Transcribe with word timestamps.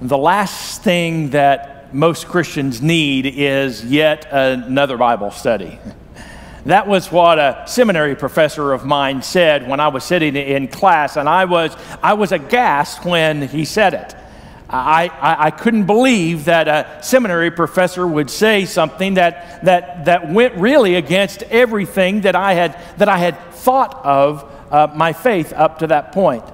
the 0.00 0.18
last 0.18 0.82
thing 0.82 1.30
that 1.30 1.94
most 1.94 2.26
Christians 2.26 2.82
need 2.82 3.26
is 3.26 3.84
yet 3.84 4.26
another 4.30 4.96
Bible 4.96 5.30
study. 5.30 5.78
That 6.66 6.88
was 6.88 7.12
what 7.12 7.38
a 7.38 7.64
seminary 7.66 8.16
professor 8.16 8.72
of 8.72 8.84
mine 8.84 9.22
said 9.22 9.68
when 9.68 9.80
I 9.80 9.88
was 9.88 10.02
sitting 10.02 10.34
in 10.34 10.66
class, 10.68 11.16
and 11.16 11.28
I 11.28 11.44
was, 11.44 11.76
I 12.02 12.14
was 12.14 12.32
aghast 12.32 13.04
when 13.04 13.48
he 13.48 13.64
said 13.64 13.94
it. 13.94 14.16
I, 14.68 15.08
I, 15.08 15.46
I, 15.46 15.50
couldn't 15.50 15.84
believe 15.84 16.46
that 16.46 16.66
a 16.66 17.04
seminary 17.04 17.50
professor 17.50 18.06
would 18.06 18.30
say 18.30 18.64
something 18.64 19.14
that, 19.14 19.62
that, 19.64 20.06
that 20.06 20.32
went 20.32 20.54
really 20.54 20.94
against 20.96 21.42
everything 21.44 22.22
that 22.22 22.34
I 22.34 22.54
had, 22.54 22.80
that 22.96 23.08
I 23.08 23.18
had 23.18 23.38
thought 23.52 23.94
of 24.04 24.50
uh, 24.72 24.88
my 24.96 25.12
faith 25.12 25.52
up 25.52 25.80
to 25.80 25.86
that 25.88 26.12
point. 26.12 26.44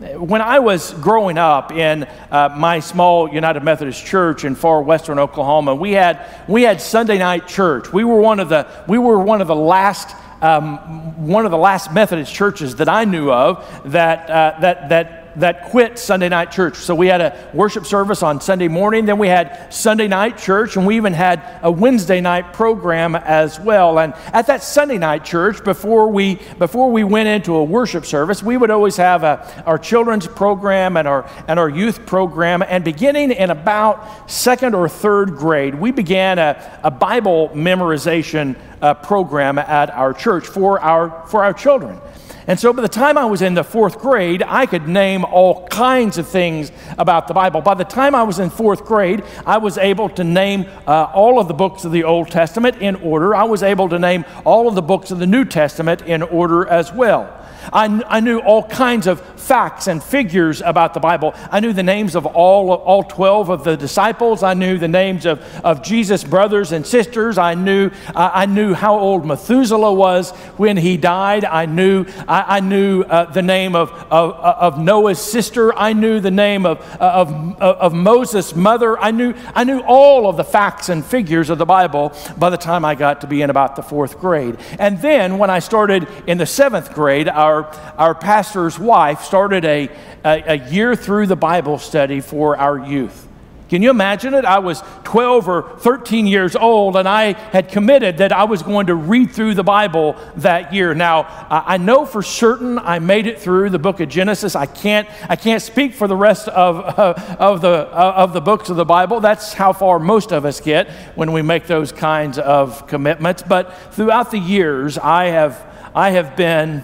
When 0.00 0.40
I 0.40 0.60
was 0.60 0.94
growing 0.94 1.36
up 1.36 1.72
in 1.72 2.04
uh, 2.30 2.54
my 2.56 2.80
small 2.80 3.28
United 3.28 3.62
Methodist 3.62 4.02
church 4.06 4.44
in 4.44 4.54
far 4.54 4.80
western 4.80 5.18
Oklahoma, 5.18 5.74
we 5.74 5.92
had, 5.92 6.26
we 6.48 6.62
had 6.62 6.80
Sunday 6.80 7.18
night 7.18 7.46
church. 7.46 7.92
We 7.92 8.04
were 8.04 8.18
one 8.18 8.40
of 8.40 8.48
the, 8.48 8.66
we 8.88 8.96
were 8.96 9.18
one 9.18 9.42
of 9.42 9.46
the 9.46 9.54
last 9.54 10.16
um, 10.40 11.26
one 11.26 11.44
of 11.44 11.50
the 11.50 11.58
last 11.58 11.92
Methodist 11.92 12.32
churches 12.32 12.76
that 12.76 12.88
I 12.88 13.04
knew 13.04 13.30
of 13.30 13.66
that, 13.92 14.30
uh, 14.30 14.60
that, 14.60 14.88
that 14.88 15.19
that 15.36 15.70
quit 15.70 15.98
Sunday 15.98 16.28
night 16.28 16.50
church. 16.50 16.76
So 16.76 16.94
we 16.94 17.06
had 17.06 17.20
a 17.20 17.50
worship 17.54 17.86
service 17.86 18.22
on 18.22 18.40
Sunday 18.40 18.68
morning, 18.68 19.04
then 19.04 19.18
we 19.18 19.28
had 19.28 19.72
Sunday 19.72 20.08
night 20.08 20.38
church, 20.38 20.76
and 20.76 20.86
we 20.86 20.96
even 20.96 21.12
had 21.12 21.42
a 21.62 21.70
Wednesday 21.70 22.20
night 22.20 22.52
program 22.52 23.14
as 23.14 23.58
well. 23.60 23.98
And 23.98 24.14
at 24.32 24.46
that 24.48 24.62
Sunday 24.62 24.98
night 24.98 25.24
church, 25.24 25.62
before 25.64 26.08
we 26.08 26.36
before 26.58 26.90
we 26.90 27.04
went 27.04 27.28
into 27.28 27.54
a 27.54 27.64
worship 27.64 28.04
service, 28.04 28.42
we 28.42 28.56
would 28.56 28.70
always 28.70 28.96
have 28.96 29.22
a, 29.22 29.64
our 29.66 29.78
children's 29.78 30.26
program 30.26 30.96
and 30.96 31.06
our 31.06 31.28
and 31.48 31.58
our 31.58 31.68
youth 31.68 32.06
program. 32.06 32.62
And 32.62 32.84
beginning 32.84 33.32
in 33.32 33.50
about 33.50 34.30
second 34.30 34.74
or 34.74 34.88
third 34.88 35.36
grade, 35.36 35.74
we 35.74 35.90
began 35.90 36.38
a, 36.38 36.80
a 36.82 36.90
Bible 36.90 37.50
memorization 37.50 38.56
uh, 38.82 38.94
program 38.94 39.58
at 39.58 39.90
our 39.90 40.12
church 40.12 40.46
for 40.46 40.80
our 40.80 41.26
for 41.26 41.44
our 41.44 41.52
children. 41.52 42.00
And 42.46 42.58
so 42.58 42.72
by 42.72 42.82
the 42.82 42.88
time 42.88 43.18
I 43.18 43.24
was 43.24 43.42
in 43.42 43.54
the 43.54 43.64
fourth 43.64 43.98
grade, 43.98 44.42
I 44.42 44.66
could 44.66 44.88
name 44.88 45.24
all 45.24 45.66
kinds 45.68 46.18
of 46.18 46.26
things 46.28 46.72
about 46.98 47.28
the 47.28 47.34
Bible. 47.34 47.60
By 47.60 47.74
the 47.74 47.84
time 47.84 48.14
I 48.14 48.22
was 48.22 48.38
in 48.38 48.50
fourth 48.50 48.84
grade, 48.84 49.22
I 49.46 49.58
was 49.58 49.78
able 49.78 50.08
to 50.10 50.24
name 50.24 50.66
uh, 50.86 51.04
all 51.14 51.38
of 51.38 51.48
the 51.48 51.54
books 51.54 51.84
of 51.84 51.92
the 51.92 52.04
Old 52.04 52.30
Testament 52.30 52.76
in 52.76 52.96
order. 52.96 53.34
I 53.34 53.44
was 53.44 53.62
able 53.62 53.88
to 53.90 53.98
name 53.98 54.24
all 54.44 54.68
of 54.68 54.74
the 54.74 54.82
books 54.82 55.10
of 55.10 55.18
the 55.18 55.26
New 55.26 55.44
Testament 55.44 56.02
in 56.02 56.22
order 56.22 56.66
as 56.66 56.92
well. 56.92 57.39
I, 57.72 58.02
I 58.08 58.20
knew 58.20 58.38
all 58.38 58.62
kinds 58.62 59.06
of 59.06 59.20
facts 59.40 59.86
and 59.86 60.02
figures 60.02 60.62
about 60.62 60.94
the 60.94 61.00
Bible. 61.00 61.34
I 61.50 61.60
knew 61.60 61.72
the 61.72 61.82
names 61.82 62.14
of 62.14 62.26
all, 62.26 62.70
all 62.72 63.02
12 63.02 63.48
of 63.48 63.64
the 63.64 63.76
disciples. 63.76 64.42
I 64.42 64.54
knew 64.54 64.78
the 64.78 64.88
names 64.88 65.26
of, 65.26 65.42
of 65.64 65.82
Jesus' 65.82 66.24
brothers 66.24 66.72
and 66.72 66.86
sisters. 66.86 67.38
I 67.38 67.54
knew, 67.54 67.90
uh, 68.14 68.30
I 68.32 68.46
knew 68.46 68.74
how 68.74 68.98
old 68.98 69.26
Methuselah 69.26 69.92
was 69.92 70.30
when 70.56 70.76
he 70.76 70.96
died. 70.96 71.44
I 71.44 71.66
knew, 71.66 72.06
I, 72.28 72.58
I 72.58 72.60
knew 72.60 73.02
uh, 73.02 73.24
the 73.30 73.42
name 73.42 73.74
of, 73.74 73.90
of, 74.10 74.32
of, 74.32 74.78
Noah's 74.78 75.18
sister. 75.18 75.74
I 75.76 75.92
knew 75.92 76.20
the 76.20 76.30
name 76.30 76.64
of, 76.64 76.78
of, 77.00 77.60
of 77.60 77.92
Moses' 77.92 78.54
mother. 78.54 78.98
I 78.98 79.10
knew, 79.10 79.34
I 79.54 79.64
knew 79.64 79.80
all 79.80 80.28
of 80.28 80.36
the 80.36 80.44
facts 80.44 80.88
and 80.88 81.04
figures 81.04 81.50
of 81.50 81.58
the 81.58 81.66
Bible 81.66 82.12
by 82.38 82.50
the 82.50 82.56
time 82.56 82.84
I 82.84 82.94
got 82.94 83.20
to 83.22 83.26
be 83.26 83.42
in 83.42 83.50
about 83.50 83.76
the 83.76 83.82
fourth 83.82 84.18
grade. 84.18 84.58
And 84.78 85.00
then 85.02 85.38
when 85.38 85.50
I 85.50 85.58
started 85.58 86.06
in 86.26 86.38
the 86.38 86.46
seventh 86.46 86.94
grade, 86.94 87.28
our 87.28 87.59
our, 87.62 87.94
our 87.98 88.14
pastor's 88.14 88.78
wife 88.78 89.22
started 89.22 89.64
a, 89.64 89.88
a, 90.24 90.42
a 90.46 90.70
year 90.70 90.96
through 90.96 91.26
the 91.26 91.36
Bible 91.36 91.78
study 91.78 92.20
for 92.20 92.56
our 92.56 92.78
youth. 92.78 93.28
Can 93.70 93.82
you 93.82 93.90
imagine 93.90 94.34
it? 94.34 94.44
I 94.44 94.58
was 94.58 94.82
12 95.04 95.48
or 95.48 95.62
13 95.78 96.26
years 96.26 96.56
old 96.56 96.96
and 96.96 97.08
I 97.08 97.34
had 97.34 97.68
committed 97.68 98.18
that 98.18 98.32
I 98.32 98.42
was 98.42 98.64
going 98.64 98.88
to 98.88 98.96
read 98.96 99.30
through 99.30 99.54
the 99.54 99.62
Bible 99.62 100.16
that 100.38 100.74
year. 100.74 100.92
Now, 100.92 101.28
I 101.48 101.76
know 101.76 102.04
for 102.04 102.20
certain 102.20 102.80
I 102.80 102.98
made 102.98 103.28
it 103.28 103.38
through 103.38 103.70
the 103.70 103.78
book 103.78 104.00
of 104.00 104.08
Genesis. 104.08 104.56
I 104.56 104.66
can't, 104.66 105.08
I 105.28 105.36
can't 105.36 105.62
speak 105.62 105.94
for 105.94 106.08
the 106.08 106.16
rest 106.16 106.48
of, 106.48 106.98
uh, 106.98 107.36
of, 107.38 107.60
the, 107.60 107.88
uh, 107.92 108.14
of 108.16 108.32
the 108.32 108.40
books 108.40 108.70
of 108.70 108.76
the 108.76 108.84
Bible. 108.84 109.20
That's 109.20 109.52
how 109.52 109.72
far 109.72 110.00
most 110.00 110.32
of 110.32 110.44
us 110.44 110.60
get 110.60 110.90
when 111.14 111.30
we 111.30 111.40
make 111.40 111.68
those 111.68 111.92
kinds 111.92 112.40
of 112.40 112.88
commitments. 112.88 113.44
But 113.44 113.72
throughout 113.92 114.32
the 114.32 114.38
years, 114.40 114.98
I 114.98 115.26
have, 115.26 115.64
I 115.94 116.10
have 116.10 116.34
been 116.34 116.82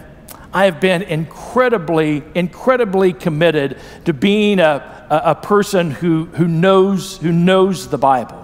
I 0.57 0.65
have 0.65 0.81
been 0.81 1.03
incredibly, 1.03 2.23
incredibly 2.35 3.13
committed 3.13 3.79
to 4.07 4.15
being 4.15 4.59
a, 4.59 5.07
a, 5.11 5.33
a 5.33 5.35
person 5.35 5.91
who, 5.91 6.25
who, 6.25 6.49
knows, 6.49 7.19
who 7.19 7.31
knows 7.31 7.89
the 7.91 7.99
Bible 7.99 8.43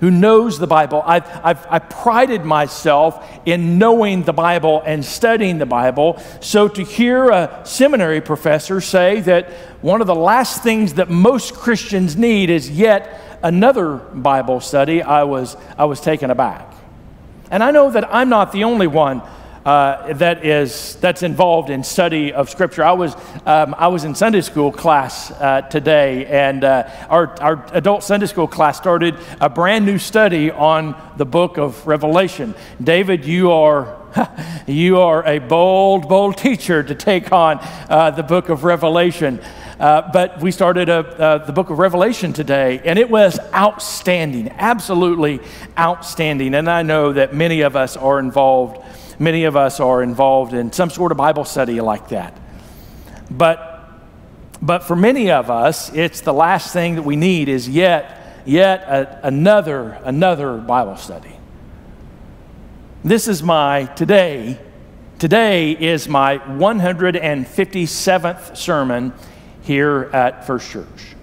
who 0.00 0.12
knows 0.12 0.60
the 0.60 0.66
Bible. 0.68 1.02
I've, 1.04 1.26
I've, 1.42 1.66
I 1.68 1.80
prided 1.80 2.44
myself 2.44 3.28
in 3.44 3.78
knowing 3.78 4.22
the 4.22 4.32
Bible 4.32 4.80
and 4.86 5.04
studying 5.04 5.58
the 5.58 5.66
Bible. 5.66 6.22
So 6.40 6.68
to 6.68 6.84
hear 6.84 7.30
a 7.30 7.62
seminary 7.64 8.20
professor 8.20 8.80
say 8.80 9.20
that 9.22 9.50
one 9.82 10.00
of 10.00 10.06
the 10.06 10.14
last 10.14 10.62
things 10.62 10.94
that 10.94 11.10
most 11.10 11.54
Christians 11.54 12.16
need 12.16 12.48
is 12.48 12.70
yet 12.70 13.40
another 13.42 13.96
Bible 13.96 14.60
study, 14.60 15.02
I 15.02 15.24
was, 15.24 15.56
I 15.76 15.86
was 15.86 16.00
taken 16.00 16.30
aback. 16.30 16.72
And 17.50 17.60
I 17.64 17.72
know 17.72 17.90
that 17.90 18.14
I'm 18.14 18.28
not 18.28 18.52
the 18.52 18.62
only 18.62 18.86
one 18.86 19.20
uh, 19.68 20.14
that 20.14 20.46
is 20.46 20.96
that's 20.96 21.22
involved 21.22 21.68
in 21.68 21.84
study 21.84 22.32
of 22.32 22.48
Scripture. 22.48 22.82
I 22.82 22.92
was 22.92 23.14
um, 23.44 23.74
I 23.76 23.88
was 23.88 24.04
in 24.04 24.14
Sunday 24.14 24.40
school 24.40 24.72
class 24.72 25.30
uh, 25.30 25.60
today, 25.60 26.24
and 26.24 26.64
uh, 26.64 26.88
our 27.10 27.38
our 27.42 27.66
adult 27.74 28.02
Sunday 28.02 28.24
school 28.24 28.48
class 28.48 28.78
started 28.78 29.14
a 29.42 29.50
brand 29.50 29.84
new 29.84 29.98
study 29.98 30.50
on 30.50 30.96
the 31.18 31.26
book 31.26 31.58
of 31.58 31.86
Revelation. 31.86 32.54
David, 32.82 33.26
you 33.26 33.52
are. 33.52 33.98
you 34.66 35.00
are 35.00 35.22
a 35.26 35.38
bold, 35.38 36.08
bold 36.08 36.38
teacher 36.38 36.82
to 36.82 36.94
take 36.94 37.30
on 37.30 37.58
uh, 37.90 38.10
the 38.10 38.22
book 38.22 38.48
of 38.48 38.64
Revelation. 38.64 39.38
Uh, 39.78 40.10
but 40.10 40.40
we 40.40 40.50
started 40.50 40.88
a, 40.88 41.00
uh, 41.00 41.44
the 41.44 41.52
book 41.52 41.68
of 41.68 41.78
Revelation 41.78 42.32
today, 42.32 42.80
and 42.86 42.98
it 42.98 43.10
was 43.10 43.38
outstanding, 43.54 44.48
absolutely 44.56 45.40
outstanding. 45.78 46.54
And 46.54 46.70
I 46.70 46.82
know 46.82 47.12
that 47.12 47.34
many 47.34 47.60
of 47.60 47.76
us 47.76 47.98
are 47.98 48.18
involved 48.18 48.82
many 49.18 49.44
of 49.44 49.56
us 49.56 49.80
are 49.80 50.02
involved 50.02 50.54
in 50.54 50.72
some 50.72 50.90
sort 50.90 51.12
of 51.12 51.18
Bible 51.18 51.44
study 51.44 51.80
like 51.80 52.08
that. 52.08 52.36
But, 53.30 53.90
but 54.62 54.84
for 54.84 54.96
many 54.96 55.30
of 55.30 55.50
us, 55.50 55.92
it's 55.92 56.20
the 56.20 56.32
last 56.32 56.72
thing 56.72 56.96
that 56.96 57.02
we 57.02 57.16
need 57.16 57.48
is 57.48 57.68
yet, 57.68 58.42
yet 58.46 58.82
a, 58.82 59.26
another, 59.26 59.98
another 60.04 60.56
Bible 60.56 60.96
study. 60.96 61.36
This 63.04 63.28
is 63.28 63.42
my 63.42 63.84
today. 63.84 64.58
Today 65.18 65.72
is 65.72 66.08
my 66.08 66.38
157th 66.38 68.56
sermon 68.56 69.12
here 69.62 70.10
at 70.12 70.46
First 70.46 70.70
Church. 70.70 71.17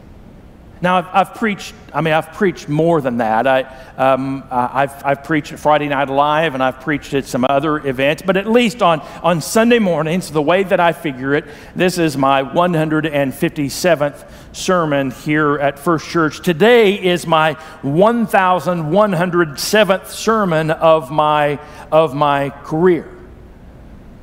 Now, 0.81 0.97
I've, 0.97 1.07
I've, 1.13 1.33
preached, 1.35 1.73
I 1.93 2.01
mean, 2.01 2.13
I've 2.13 2.33
preached 2.33 2.67
more 2.67 2.99
than 2.99 3.15
that. 3.17 3.47
I, 3.47 3.61
um, 3.97 4.43
I've, 4.51 4.91
I've 5.05 5.23
preached 5.23 5.53
at 5.53 5.59
Friday 5.59 5.87
Night 5.87 6.09
Live 6.09 6.53
and 6.53 6.61
I've 6.61 6.81
preached 6.81 7.13
at 7.13 7.23
some 7.25 7.45
other 7.47 7.77
events, 7.87 8.23
but 8.25 8.35
at 8.35 8.45
least 8.45 8.81
on, 8.81 8.99
on 9.23 9.39
Sunday 9.39 9.79
mornings, 9.79 10.29
the 10.31 10.41
way 10.41 10.63
that 10.63 10.81
I 10.81 10.91
figure 10.91 11.33
it, 11.33 11.45
this 11.75 11.97
is 11.97 12.17
my 12.17 12.43
157th 12.43 14.29
sermon 14.51 15.11
here 15.11 15.57
at 15.57 15.79
First 15.79 16.09
Church. 16.09 16.41
Today 16.41 17.01
is 17.01 17.25
my 17.25 17.53
1,107th 17.81 20.07
sermon 20.07 20.71
of 20.71 21.09
my, 21.09 21.57
of 21.89 22.13
my 22.13 22.49
career. 22.49 23.09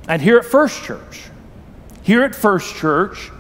And 0.07 0.21
here 0.21 0.37
at 0.37 0.45
First 0.45 0.85
Church, 0.85 1.31
here 2.03 2.25
at 2.25 2.35
First 2.35 2.77
Church, 2.77 3.31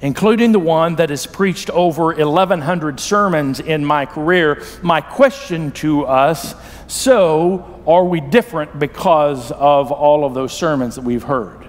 including 0.02 0.52
the 0.52 0.58
one 0.58 0.96
that 0.96 1.08
has 1.10 1.26
preached 1.26 1.70
over 1.70 2.14
1,100 2.14 3.00
sermons 3.00 3.60
in 3.60 3.84
my 3.84 4.04
career. 4.04 4.62
My 4.82 5.00
question 5.00 5.70
to 5.72 6.04
us 6.04 6.54
so, 6.88 7.82
are 7.86 8.04
we 8.04 8.20
different 8.20 8.78
because 8.78 9.50
of 9.52 9.90
all 9.90 10.26
of 10.26 10.34
those 10.34 10.52
sermons 10.52 10.96
that 10.96 11.04
we've 11.04 11.22
heard? 11.22 11.66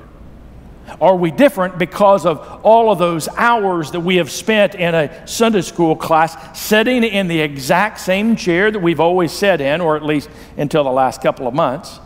Are 1.00 1.16
we 1.16 1.32
different 1.32 1.80
because 1.80 2.26
of 2.26 2.40
all 2.64 2.92
of 2.92 3.00
those 3.00 3.30
hours 3.30 3.92
that 3.92 4.02
we 4.02 4.18
have 4.18 4.30
spent 4.30 4.76
in 4.76 4.94
a 4.94 5.26
Sunday 5.26 5.62
school 5.62 5.96
class 5.96 6.60
sitting 6.60 7.06
in 7.06 7.30
the 7.30 7.40
exact 7.40 8.02
same 8.02 8.36
chair 8.36 8.70
that 8.70 8.80
we've 8.80 9.00
always 9.00 9.32
sat 9.32 9.62
in, 9.62 9.80
or 9.80 9.96
at 9.96 10.04
least 10.04 10.30
until 10.58 10.84
the 10.84 10.92
last 10.92 11.22
couple 11.22 11.48
of 11.48 11.54
months? 11.54 12.00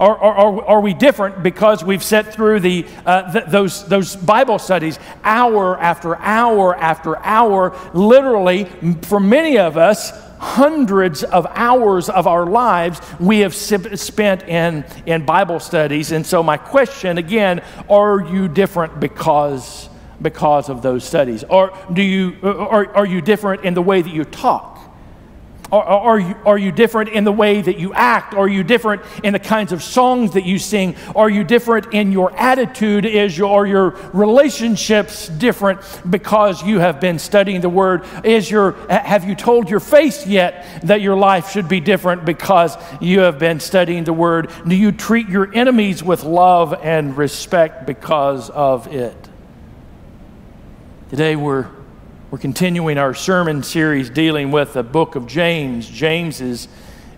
Are, 0.00 0.16
are, 0.16 0.64
are 0.64 0.80
we 0.80 0.94
different 0.94 1.42
because 1.42 1.82
we've 1.82 2.04
sat 2.04 2.32
through 2.32 2.60
the, 2.60 2.86
uh, 3.04 3.32
th- 3.32 3.46
those, 3.46 3.84
those 3.88 4.14
Bible 4.14 4.60
studies 4.60 4.98
hour 5.24 5.76
after 5.78 6.16
hour 6.16 6.76
after 6.76 7.18
hour? 7.18 7.76
Literally, 7.94 8.64
for 9.02 9.18
many 9.18 9.58
of 9.58 9.76
us, 9.76 10.12
hundreds 10.38 11.24
of 11.24 11.46
hours 11.50 12.08
of 12.08 12.28
our 12.28 12.46
lives 12.46 13.00
we 13.18 13.40
have 13.40 13.54
spent 13.54 14.42
in, 14.44 14.84
in 15.04 15.26
Bible 15.26 15.58
studies. 15.58 16.12
And 16.12 16.24
so, 16.24 16.44
my 16.44 16.56
question 16.56 17.18
again 17.18 17.60
are 17.90 18.20
you 18.20 18.46
different 18.46 19.00
because, 19.00 19.88
because 20.22 20.68
of 20.68 20.80
those 20.80 21.02
studies? 21.02 21.42
Or 21.42 21.76
do 21.92 22.02
you, 22.02 22.36
are, 22.42 22.94
are 22.94 23.06
you 23.06 23.20
different 23.20 23.64
in 23.64 23.74
the 23.74 23.82
way 23.82 24.00
that 24.00 24.14
you 24.14 24.24
talk? 24.24 24.77
Are, 25.70 25.82
are, 25.82 26.18
you, 26.18 26.34
are 26.46 26.56
you 26.56 26.72
different 26.72 27.10
in 27.10 27.24
the 27.24 27.32
way 27.32 27.60
that 27.60 27.78
you 27.78 27.92
act? 27.92 28.32
Are 28.32 28.48
you 28.48 28.64
different 28.64 29.02
in 29.22 29.34
the 29.34 29.38
kinds 29.38 29.70
of 29.70 29.82
songs 29.82 30.32
that 30.32 30.44
you 30.44 30.58
sing? 30.58 30.96
Are 31.14 31.28
you 31.28 31.44
different 31.44 31.92
in 31.92 32.10
your 32.10 32.34
attitude? 32.38 33.04
Is 33.04 33.36
your, 33.36 33.50
are 33.50 33.66
your 33.66 33.90
relationships 34.14 35.28
different 35.28 35.80
because 36.10 36.62
you 36.62 36.78
have 36.78 37.00
been 37.00 37.18
studying 37.18 37.60
the 37.60 37.68
Word? 37.68 38.06
Is 38.24 38.50
your, 38.50 38.72
have 38.88 39.28
you 39.28 39.34
told 39.34 39.68
your 39.68 39.80
face 39.80 40.26
yet 40.26 40.64
that 40.84 41.02
your 41.02 41.16
life 41.16 41.50
should 41.50 41.68
be 41.68 41.80
different 41.80 42.24
because 42.24 42.74
you 43.02 43.20
have 43.20 43.38
been 43.38 43.60
studying 43.60 44.04
the 44.04 44.14
Word? 44.14 44.50
Do 44.66 44.74
you 44.74 44.90
treat 44.90 45.28
your 45.28 45.52
enemies 45.54 46.02
with 46.02 46.24
love 46.24 46.72
and 46.82 47.14
respect 47.14 47.84
because 47.84 48.48
of 48.48 48.86
it? 48.86 49.28
Today 51.10 51.36
we're 51.36 51.77
we're 52.30 52.36
continuing 52.36 52.98
our 52.98 53.14
sermon 53.14 53.62
series 53.62 54.10
dealing 54.10 54.50
with 54.50 54.74
the 54.74 54.82
book 54.82 55.14
of 55.14 55.26
James. 55.26 55.88
James 55.88 56.42
is, 56.42 56.68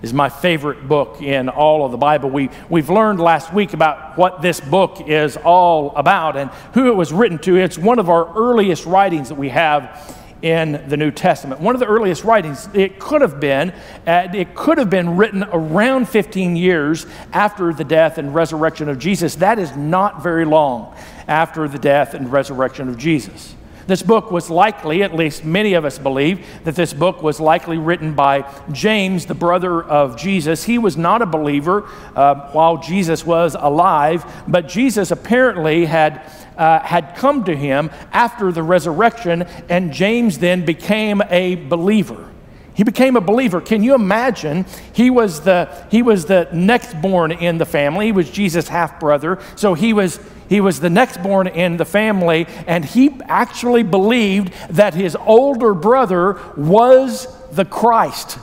is 0.02 0.14
my 0.14 0.28
favorite 0.28 0.86
book 0.86 1.20
in 1.20 1.48
all 1.48 1.84
of 1.84 1.90
the 1.90 1.98
Bible. 1.98 2.30
We, 2.30 2.48
we've 2.68 2.90
learned 2.90 3.18
last 3.18 3.52
week 3.52 3.72
about 3.72 4.16
what 4.16 4.40
this 4.40 4.60
book 4.60 5.08
is 5.08 5.36
all 5.36 5.96
about 5.96 6.36
and 6.36 6.48
who 6.74 6.86
it 6.86 6.94
was 6.94 7.12
written 7.12 7.38
to. 7.38 7.56
It's 7.56 7.76
one 7.76 7.98
of 7.98 8.08
our 8.08 8.32
earliest 8.36 8.86
writings 8.86 9.30
that 9.30 9.34
we 9.34 9.48
have 9.48 10.16
in 10.42 10.88
the 10.88 10.96
New 10.96 11.10
Testament. 11.10 11.60
One 11.60 11.74
of 11.74 11.80
the 11.80 11.88
earliest 11.88 12.22
writings, 12.22 12.68
it 12.72 13.00
could 13.00 13.20
have 13.20 13.40
been, 13.40 13.70
uh, 14.06 14.28
it 14.32 14.54
could 14.54 14.78
have 14.78 14.90
been 14.90 15.16
written 15.16 15.42
around 15.42 16.08
15 16.08 16.54
years 16.54 17.04
after 17.32 17.72
the 17.74 17.82
death 17.82 18.16
and 18.16 18.32
resurrection 18.32 18.88
of 18.88 19.00
Jesus. 19.00 19.34
That 19.34 19.58
is 19.58 19.74
not 19.74 20.22
very 20.22 20.44
long 20.44 20.94
after 21.26 21.66
the 21.66 21.80
death 21.80 22.14
and 22.14 22.30
resurrection 22.30 22.88
of 22.88 22.96
Jesus. 22.96 23.56
This 23.90 24.02
book 24.02 24.30
was 24.30 24.48
likely, 24.48 25.02
at 25.02 25.16
least 25.16 25.44
many 25.44 25.74
of 25.74 25.84
us 25.84 25.98
believe, 25.98 26.46
that 26.62 26.76
this 26.76 26.92
book 26.92 27.24
was 27.24 27.40
likely 27.40 27.76
written 27.76 28.14
by 28.14 28.48
James, 28.70 29.26
the 29.26 29.34
brother 29.34 29.82
of 29.82 30.16
Jesus. 30.16 30.62
He 30.62 30.78
was 30.78 30.96
not 30.96 31.22
a 31.22 31.26
believer 31.26 31.88
uh, 32.14 32.52
while 32.52 32.76
Jesus 32.76 33.26
was 33.26 33.56
alive, 33.58 34.24
but 34.46 34.68
Jesus 34.68 35.10
apparently 35.10 35.86
had. 35.86 36.22
Uh, 36.56 36.78
had 36.80 37.16
come 37.16 37.42
to 37.42 37.56
him 37.56 37.90
after 38.12 38.52
the 38.52 38.62
resurrection, 38.62 39.44
and 39.70 39.94
James 39.94 40.38
then 40.40 40.62
became 40.62 41.22
a 41.30 41.54
believer. 41.54 42.28
He 42.80 42.84
became 42.84 43.14
a 43.14 43.20
believer. 43.20 43.60
Can 43.60 43.82
you 43.82 43.94
imagine? 43.94 44.64
He 44.94 45.10
was 45.10 45.42
the, 45.42 45.68
he 45.90 46.00
was 46.00 46.24
the 46.24 46.48
next 46.50 46.98
born 47.02 47.30
in 47.30 47.58
the 47.58 47.66
family. 47.66 48.06
He 48.06 48.12
was 48.12 48.30
Jesus' 48.30 48.68
half 48.68 48.98
brother. 48.98 49.38
So 49.54 49.74
he 49.74 49.92
was, 49.92 50.18
he 50.48 50.62
was 50.62 50.80
the 50.80 50.88
next 50.88 51.22
born 51.22 51.46
in 51.46 51.76
the 51.76 51.84
family, 51.84 52.46
and 52.66 52.82
he 52.82 53.10
actually 53.26 53.82
believed 53.82 54.54
that 54.70 54.94
his 54.94 55.14
older 55.14 55.74
brother 55.74 56.40
was 56.56 57.28
the 57.50 57.66
Christ. 57.66 58.38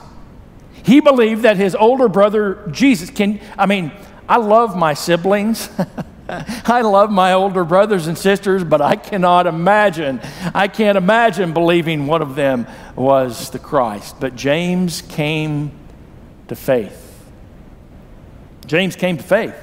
He 0.84 1.00
believed 1.00 1.42
that 1.42 1.56
his 1.56 1.74
older 1.74 2.08
brother, 2.08 2.64
Jesus, 2.70 3.10
can, 3.10 3.40
I 3.58 3.66
mean, 3.66 3.90
I 4.28 4.36
love 4.36 4.76
my 4.76 4.94
siblings. 4.94 5.68
I 6.66 6.82
love 6.82 7.10
my 7.10 7.32
older 7.32 7.64
brothers 7.64 8.06
and 8.06 8.18
sisters, 8.18 8.62
but 8.62 8.82
I 8.82 8.96
cannot 8.96 9.46
imagine, 9.46 10.20
I 10.54 10.68
can't 10.68 10.98
imagine 10.98 11.54
believing 11.54 12.06
one 12.06 12.20
of 12.20 12.34
them 12.34 12.66
was 12.96 13.50
the 13.50 13.58
Christ. 13.58 14.16
But 14.20 14.36
James 14.36 15.02
came 15.02 15.72
to 16.48 16.54
faith. 16.54 17.04
James 18.66 18.96
came 18.96 19.16
to 19.16 19.22
faith 19.22 19.54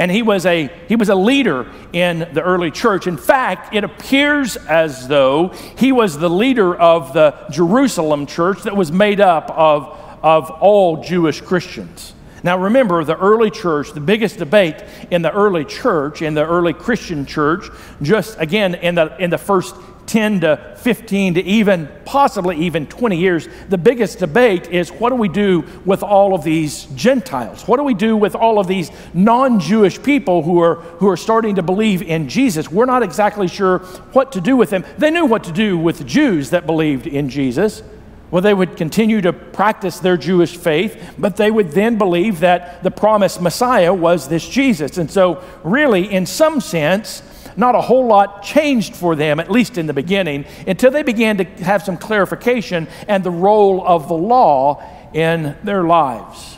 and 0.00 0.10
he 0.10 0.22
was 0.22 0.46
a 0.46 0.70
he 0.88 0.96
was 0.96 1.10
a 1.10 1.14
leader 1.14 1.70
in 1.92 2.20
the 2.32 2.42
early 2.42 2.70
church 2.70 3.06
in 3.06 3.18
fact 3.18 3.74
it 3.74 3.84
appears 3.84 4.56
as 4.56 5.06
though 5.08 5.48
he 5.76 5.92
was 5.92 6.18
the 6.18 6.30
leader 6.30 6.74
of 6.74 7.12
the 7.12 7.34
jerusalem 7.50 8.24
church 8.24 8.62
that 8.62 8.74
was 8.74 8.90
made 8.90 9.20
up 9.20 9.50
of 9.50 9.88
of 10.22 10.50
all 10.50 11.02
jewish 11.02 11.42
christians 11.42 12.14
now 12.42 12.58
remember 12.58 13.04
the 13.04 13.16
early 13.18 13.50
church 13.50 13.92
the 13.92 14.00
biggest 14.00 14.38
debate 14.38 14.82
in 15.10 15.22
the 15.22 15.32
early 15.32 15.64
church 15.64 16.22
in 16.22 16.34
the 16.34 16.44
early 16.44 16.72
christian 16.72 17.26
church 17.26 17.68
just 18.02 18.38
again 18.40 18.74
in 18.74 18.94
the 18.94 19.16
in 19.22 19.30
the 19.30 19.38
first 19.38 19.74
10 20.10 20.40
to 20.40 20.74
15 20.78 21.34
to 21.34 21.42
even 21.44 21.88
possibly 22.04 22.56
even 22.56 22.84
20 22.86 23.16
years, 23.16 23.48
the 23.68 23.78
biggest 23.78 24.18
debate 24.18 24.66
is 24.68 24.90
what 24.90 25.10
do 25.10 25.14
we 25.14 25.28
do 25.28 25.64
with 25.84 26.02
all 26.02 26.34
of 26.34 26.42
these 26.42 26.86
Gentiles? 26.96 27.68
What 27.68 27.76
do 27.76 27.84
we 27.84 27.94
do 27.94 28.16
with 28.16 28.34
all 28.34 28.58
of 28.58 28.66
these 28.66 28.90
non 29.14 29.60
Jewish 29.60 30.02
people 30.02 30.42
who 30.42 30.60
are, 30.60 30.74
who 30.74 31.08
are 31.08 31.16
starting 31.16 31.54
to 31.54 31.62
believe 31.62 32.02
in 32.02 32.28
Jesus? 32.28 32.68
We're 32.68 32.86
not 32.86 33.04
exactly 33.04 33.46
sure 33.46 33.78
what 34.12 34.32
to 34.32 34.40
do 34.40 34.56
with 34.56 34.70
them. 34.70 34.84
They 34.98 35.12
knew 35.12 35.26
what 35.26 35.44
to 35.44 35.52
do 35.52 35.78
with 35.78 35.98
the 35.98 36.04
Jews 36.04 36.50
that 36.50 36.66
believed 36.66 37.06
in 37.06 37.28
Jesus. 37.28 37.84
Well, 38.30 38.42
they 38.42 38.54
would 38.54 38.76
continue 38.76 39.20
to 39.22 39.32
practice 39.32 39.98
their 39.98 40.16
Jewish 40.16 40.56
faith, 40.56 41.14
but 41.18 41.36
they 41.36 41.50
would 41.50 41.72
then 41.72 41.98
believe 41.98 42.40
that 42.40 42.82
the 42.82 42.90
promised 42.90 43.40
Messiah 43.40 43.92
was 43.92 44.28
this 44.28 44.48
Jesus. 44.48 44.98
And 44.98 45.10
so, 45.10 45.42
really, 45.64 46.10
in 46.10 46.26
some 46.26 46.60
sense, 46.60 47.22
not 47.56 47.74
a 47.74 47.80
whole 47.80 48.06
lot 48.06 48.42
changed 48.42 48.94
for 48.94 49.16
them, 49.16 49.40
at 49.40 49.50
least 49.50 49.78
in 49.78 49.86
the 49.86 49.92
beginning, 49.92 50.44
until 50.66 50.92
they 50.92 51.02
began 51.02 51.38
to 51.38 51.44
have 51.64 51.82
some 51.82 51.96
clarification 51.96 52.86
and 53.08 53.24
the 53.24 53.30
role 53.30 53.84
of 53.84 54.06
the 54.06 54.14
law 54.14 54.82
in 55.12 55.56
their 55.64 55.82
lives. 55.82 56.56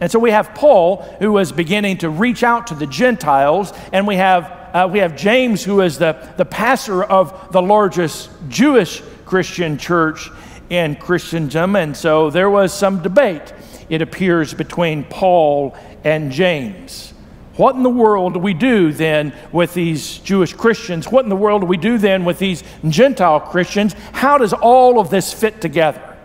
And 0.00 0.10
so 0.10 0.18
we 0.18 0.32
have 0.32 0.54
Paul, 0.56 1.02
who 1.20 1.30
was 1.30 1.52
beginning 1.52 1.98
to 1.98 2.10
reach 2.10 2.42
out 2.42 2.66
to 2.66 2.74
the 2.74 2.88
Gentiles, 2.88 3.72
and 3.92 4.04
we 4.06 4.16
have, 4.16 4.44
uh, 4.74 4.88
we 4.90 4.98
have 4.98 5.16
James, 5.16 5.62
who 5.62 5.80
is 5.80 5.98
the, 5.98 6.16
the 6.36 6.44
pastor 6.44 7.04
of 7.04 7.52
the 7.52 7.62
largest 7.62 8.28
Jewish 8.48 9.00
Christian 9.24 9.78
church 9.78 10.28
in 10.72 10.96
Christendom. 10.96 11.76
And 11.76 11.94
so 11.94 12.30
there 12.30 12.48
was 12.48 12.72
some 12.72 13.02
debate, 13.02 13.52
it 13.90 14.00
appears, 14.00 14.54
between 14.54 15.04
Paul 15.04 15.76
and 16.02 16.32
James. 16.32 17.12
What 17.56 17.76
in 17.76 17.82
the 17.82 17.90
world 17.90 18.32
do 18.32 18.38
we 18.40 18.54
do 18.54 18.90
then 18.90 19.34
with 19.52 19.74
these 19.74 20.16
Jewish 20.18 20.54
Christians? 20.54 21.12
What 21.12 21.24
in 21.24 21.28
the 21.28 21.36
world 21.36 21.60
do 21.60 21.66
we 21.66 21.76
do 21.76 21.98
then 21.98 22.24
with 22.24 22.38
these 22.38 22.64
Gentile 22.88 23.38
Christians? 23.38 23.92
How 24.12 24.38
does 24.38 24.54
all 24.54 24.98
of 24.98 25.10
this 25.10 25.30
fit 25.30 25.60
together? 25.60 26.16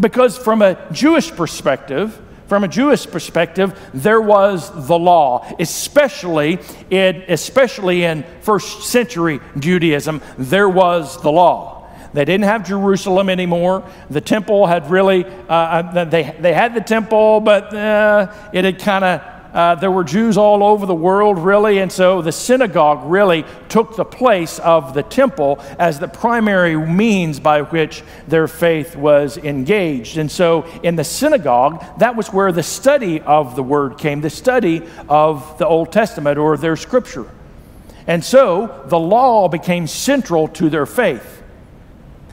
Because 0.00 0.36
from 0.36 0.62
a 0.62 0.90
Jewish 0.90 1.30
perspective, 1.30 2.20
from 2.48 2.64
a 2.64 2.68
Jewish 2.68 3.06
perspective, 3.06 3.78
there 3.94 4.20
was 4.20 4.88
the 4.88 4.98
law, 4.98 5.46
especially 5.60 6.58
in, 6.90 7.22
especially 7.28 8.02
in 8.02 8.24
first 8.40 8.88
century 8.88 9.38
Judaism, 9.60 10.20
there 10.36 10.68
was 10.68 11.22
the 11.22 11.30
law. 11.30 11.79
They 12.12 12.24
didn't 12.24 12.44
have 12.44 12.66
Jerusalem 12.66 13.28
anymore. 13.28 13.88
The 14.10 14.20
temple 14.20 14.66
had 14.66 14.90
really, 14.90 15.24
uh, 15.24 15.52
uh 15.52 16.04
they, 16.04 16.34
they 16.40 16.52
had 16.52 16.74
the 16.74 16.80
temple, 16.80 17.40
but 17.40 17.72
uh, 17.74 18.32
it 18.52 18.64
had 18.64 18.78
kind 18.78 19.04
of 19.04 19.22
uh, 19.52 19.74
there 19.74 19.90
were 19.90 20.04
Jews 20.04 20.36
all 20.36 20.62
over 20.62 20.86
the 20.86 20.94
world, 20.94 21.38
really, 21.38 21.78
and 21.78 21.90
so 21.90 22.22
the 22.22 22.32
synagogue 22.32 23.00
really 23.10 23.44
took 23.68 23.96
the 23.96 24.04
place 24.04 24.58
of 24.60 24.94
the 24.94 25.02
temple 25.02 25.58
as 25.78 25.98
the 25.98 26.06
primary 26.06 26.76
means 26.76 27.40
by 27.40 27.62
which 27.62 28.02
their 28.28 28.46
faith 28.46 28.94
was 28.94 29.38
engaged. 29.38 30.18
And 30.18 30.30
so 30.30 30.66
in 30.82 30.96
the 30.96 31.04
synagogue, 31.04 31.84
that 31.98 32.14
was 32.14 32.32
where 32.32 32.52
the 32.52 32.62
study 32.62 33.20
of 33.20 33.56
the 33.56 33.62
word 33.62 33.98
came, 33.98 34.20
the 34.20 34.30
study 34.30 34.82
of 35.08 35.58
the 35.58 35.66
Old 35.66 35.92
Testament 35.92 36.38
or 36.38 36.56
their 36.56 36.76
scripture. 36.76 37.26
And 38.06 38.24
so 38.24 38.84
the 38.86 38.98
law 38.98 39.48
became 39.48 39.86
central 39.86 40.48
to 40.48 40.70
their 40.70 40.86
faith. 40.86 41.39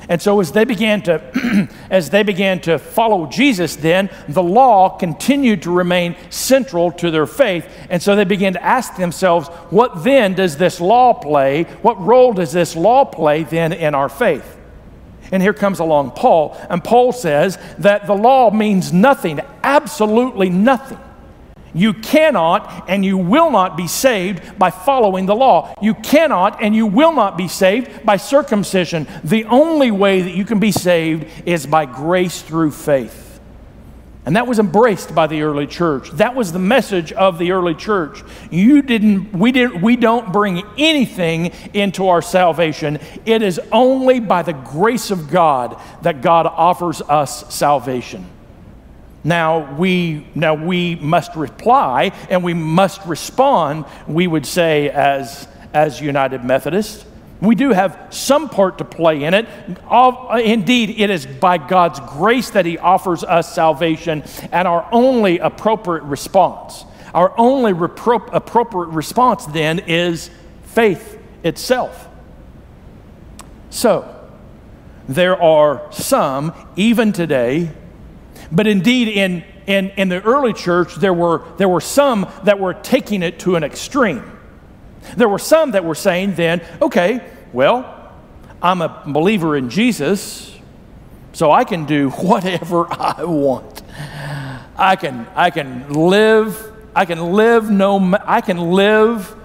And 0.09 0.21
so 0.21 0.39
as 0.39 0.51
they 0.51 0.63
began 0.63 1.01
to 1.03 1.67
as 1.89 2.09
they 2.09 2.23
began 2.23 2.59
to 2.61 2.79
follow 2.79 3.25
Jesus 3.25 3.75
then 3.75 4.09
the 4.27 4.43
law 4.43 4.89
continued 4.89 5.63
to 5.63 5.71
remain 5.71 6.15
central 6.29 6.91
to 6.93 7.11
their 7.11 7.25
faith. 7.25 7.67
And 7.89 8.01
so 8.01 8.15
they 8.15 8.23
began 8.23 8.53
to 8.53 8.63
ask 8.63 8.95
themselves 8.95 9.47
what 9.69 10.03
then 10.03 10.33
does 10.33 10.57
this 10.57 10.79
law 10.79 11.13
play? 11.13 11.63
What 11.81 11.99
role 12.01 12.33
does 12.33 12.51
this 12.51 12.75
law 12.75 13.05
play 13.05 13.43
then 13.43 13.73
in 13.73 13.95
our 13.95 14.09
faith? 14.09 14.55
And 15.31 15.43
here 15.43 15.53
comes 15.53 15.79
along 15.79 16.11
Paul 16.11 16.57
and 16.69 16.83
Paul 16.83 17.11
says 17.11 17.57
that 17.79 18.07
the 18.07 18.15
law 18.15 18.49
means 18.51 18.93
nothing 18.93 19.41
absolutely 19.63 20.49
nothing 20.49 20.99
you 21.73 21.93
cannot 21.93 22.89
and 22.89 23.03
you 23.03 23.17
will 23.17 23.51
not 23.51 23.77
be 23.77 23.87
saved 23.87 24.57
by 24.57 24.71
following 24.71 25.25
the 25.25 25.35
law. 25.35 25.73
You 25.81 25.93
cannot 25.93 26.61
and 26.61 26.75
you 26.75 26.85
will 26.85 27.13
not 27.13 27.37
be 27.37 27.47
saved 27.47 28.05
by 28.05 28.17
circumcision. 28.17 29.07
The 29.23 29.45
only 29.45 29.91
way 29.91 30.21
that 30.21 30.35
you 30.35 30.45
can 30.45 30.59
be 30.59 30.71
saved 30.71 31.27
is 31.45 31.65
by 31.65 31.85
grace 31.85 32.41
through 32.41 32.71
faith. 32.71 33.27
And 34.27 34.35
that 34.35 34.45
was 34.45 34.59
embraced 34.59 35.15
by 35.15 35.27
the 35.27 35.43
early 35.43 35.67
church. 35.67 36.11
That 36.11 36.35
was 36.35 36.51
the 36.51 36.59
message 36.59 37.13
of 37.13 37.37
the 37.37 37.53
early 37.53 37.73
church. 37.73 38.21
You 38.51 38.81
didn't 38.81 39.31
we 39.31 39.53
didn't 39.53 39.81
we 39.81 39.95
don't 39.95 40.33
bring 40.33 40.63
anything 40.77 41.53
into 41.73 42.09
our 42.09 42.21
salvation. 42.21 42.99
It 43.25 43.41
is 43.41 43.57
only 43.71 44.19
by 44.19 44.41
the 44.41 44.51
grace 44.51 45.11
of 45.11 45.31
God 45.31 45.79
that 46.01 46.21
God 46.21 46.45
offers 46.45 47.01
us 47.01 47.55
salvation. 47.55 48.25
Now 49.27 49.75
we, 49.75 50.25
now 50.35 50.53
we 50.53 50.95
must 50.95 51.35
reply 51.35 52.13
and 52.29 52.45
we 52.45 52.53
must 52.53 53.05
respond, 53.05 53.83
we 54.07 54.25
would 54.25 54.45
say, 54.45 54.89
as, 54.89 55.49
as 55.73 55.99
United 55.99 56.45
Methodists. 56.45 57.03
We 57.41 57.53
do 57.53 57.71
have 57.71 58.07
some 58.09 58.47
part 58.47 58.77
to 58.77 58.85
play 58.85 59.25
in 59.25 59.33
it. 59.33 59.45
Indeed, 59.91 60.91
it 61.01 61.09
is 61.09 61.25
by 61.25 61.57
God's 61.57 61.99
grace 61.99 62.51
that 62.51 62.65
He 62.65 62.77
offers 62.77 63.25
us 63.25 63.53
salvation, 63.53 64.23
and 64.53 64.65
our 64.65 64.87
only 64.93 65.39
appropriate 65.39 66.03
response, 66.03 66.85
our 67.13 67.37
only 67.37 67.73
repro- 67.73 68.29
appropriate 68.31 68.91
response 68.91 69.45
then 69.47 69.79
is 69.79 70.29
faith 70.63 71.21
itself. 71.43 72.07
So, 73.71 74.29
there 75.09 75.39
are 75.39 75.85
some, 75.91 76.53
even 76.77 77.11
today, 77.11 77.71
but 78.51 78.67
indeed, 78.67 79.07
in, 79.09 79.43
in, 79.65 79.89
in 79.91 80.09
the 80.09 80.21
early 80.21 80.53
church, 80.53 80.95
there 80.95 81.13
were, 81.13 81.43
there 81.57 81.69
were 81.69 81.81
some 81.81 82.27
that 82.43 82.59
were 82.59 82.73
taking 82.73 83.23
it 83.23 83.39
to 83.39 83.55
an 83.55 83.63
extreme. 83.63 84.23
There 85.15 85.29
were 85.29 85.39
some 85.39 85.71
that 85.71 85.83
were 85.83 85.95
saying 85.95 86.35
then, 86.35 86.61
okay, 86.81 87.29
well, 87.53 88.11
I'm 88.61 88.81
a 88.81 89.03
believer 89.05 89.55
in 89.55 89.69
Jesus, 89.69 90.55
so 91.33 91.51
I 91.51 91.63
can 91.63 91.85
do 91.85 92.09
whatever 92.11 92.91
I 92.91 93.23
want. 93.23 93.81
I 94.77 94.95
can, 94.95 95.27
I 95.35 95.49
can 95.49 95.91
live, 95.91 96.71
I 96.95 97.05
can 97.05 97.33
live 97.33 97.69
no, 97.69 98.15
I 98.23 98.41
can 98.41 98.57
live, 98.57 99.35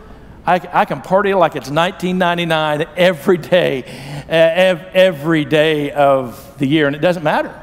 I, 0.46 0.60
I 0.72 0.84
can 0.84 1.00
party 1.00 1.34
like 1.34 1.56
it's 1.56 1.70
1999 1.70 2.86
every 2.96 3.38
day, 3.38 3.82
every 4.28 5.44
day 5.44 5.90
of 5.90 6.58
the 6.58 6.66
year, 6.66 6.86
and 6.86 6.96
it 6.96 7.00
doesn't 7.00 7.22
matter. 7.22 7.61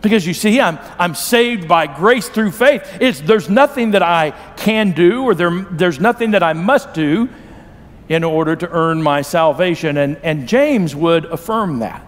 Because 0.00 0.26
you 0.26 0.34
see, 0.34 0.60
I'm, 0.60 0.78
I'm 0.98 1.14
saved 1.14 1.66
by 1.66 1.86
grace 1.86 2.28
through 2.28 2.52
faith. 2.52 2.98
It's, 3.00 3.20
there's 3.20 3.50
nothing 3.50 3.92
that 3.92 4.02
I 4.02 4.30
can 4.56 4.92
do 4.92 5.24
or 5.24 5.34
there, 5.34 5.50
there's 5.50 5.98
nothing 5.98 6.32
that 6.32 6.42
I 6.42 6.52
must 6.52 6.94
do 6.94 7.28
in 8.08 8.24
order 8.24 8.54
to 8.56 8.68
earn 8.70 9.02
my 9.02 9.22
salvation. 9.22 9.96
And, 9.96 10.16
and 10.22 10.48
James 10.48 10.94
would 10.94 11.24
affirm 11.26 11.80
that. 11.80 12.04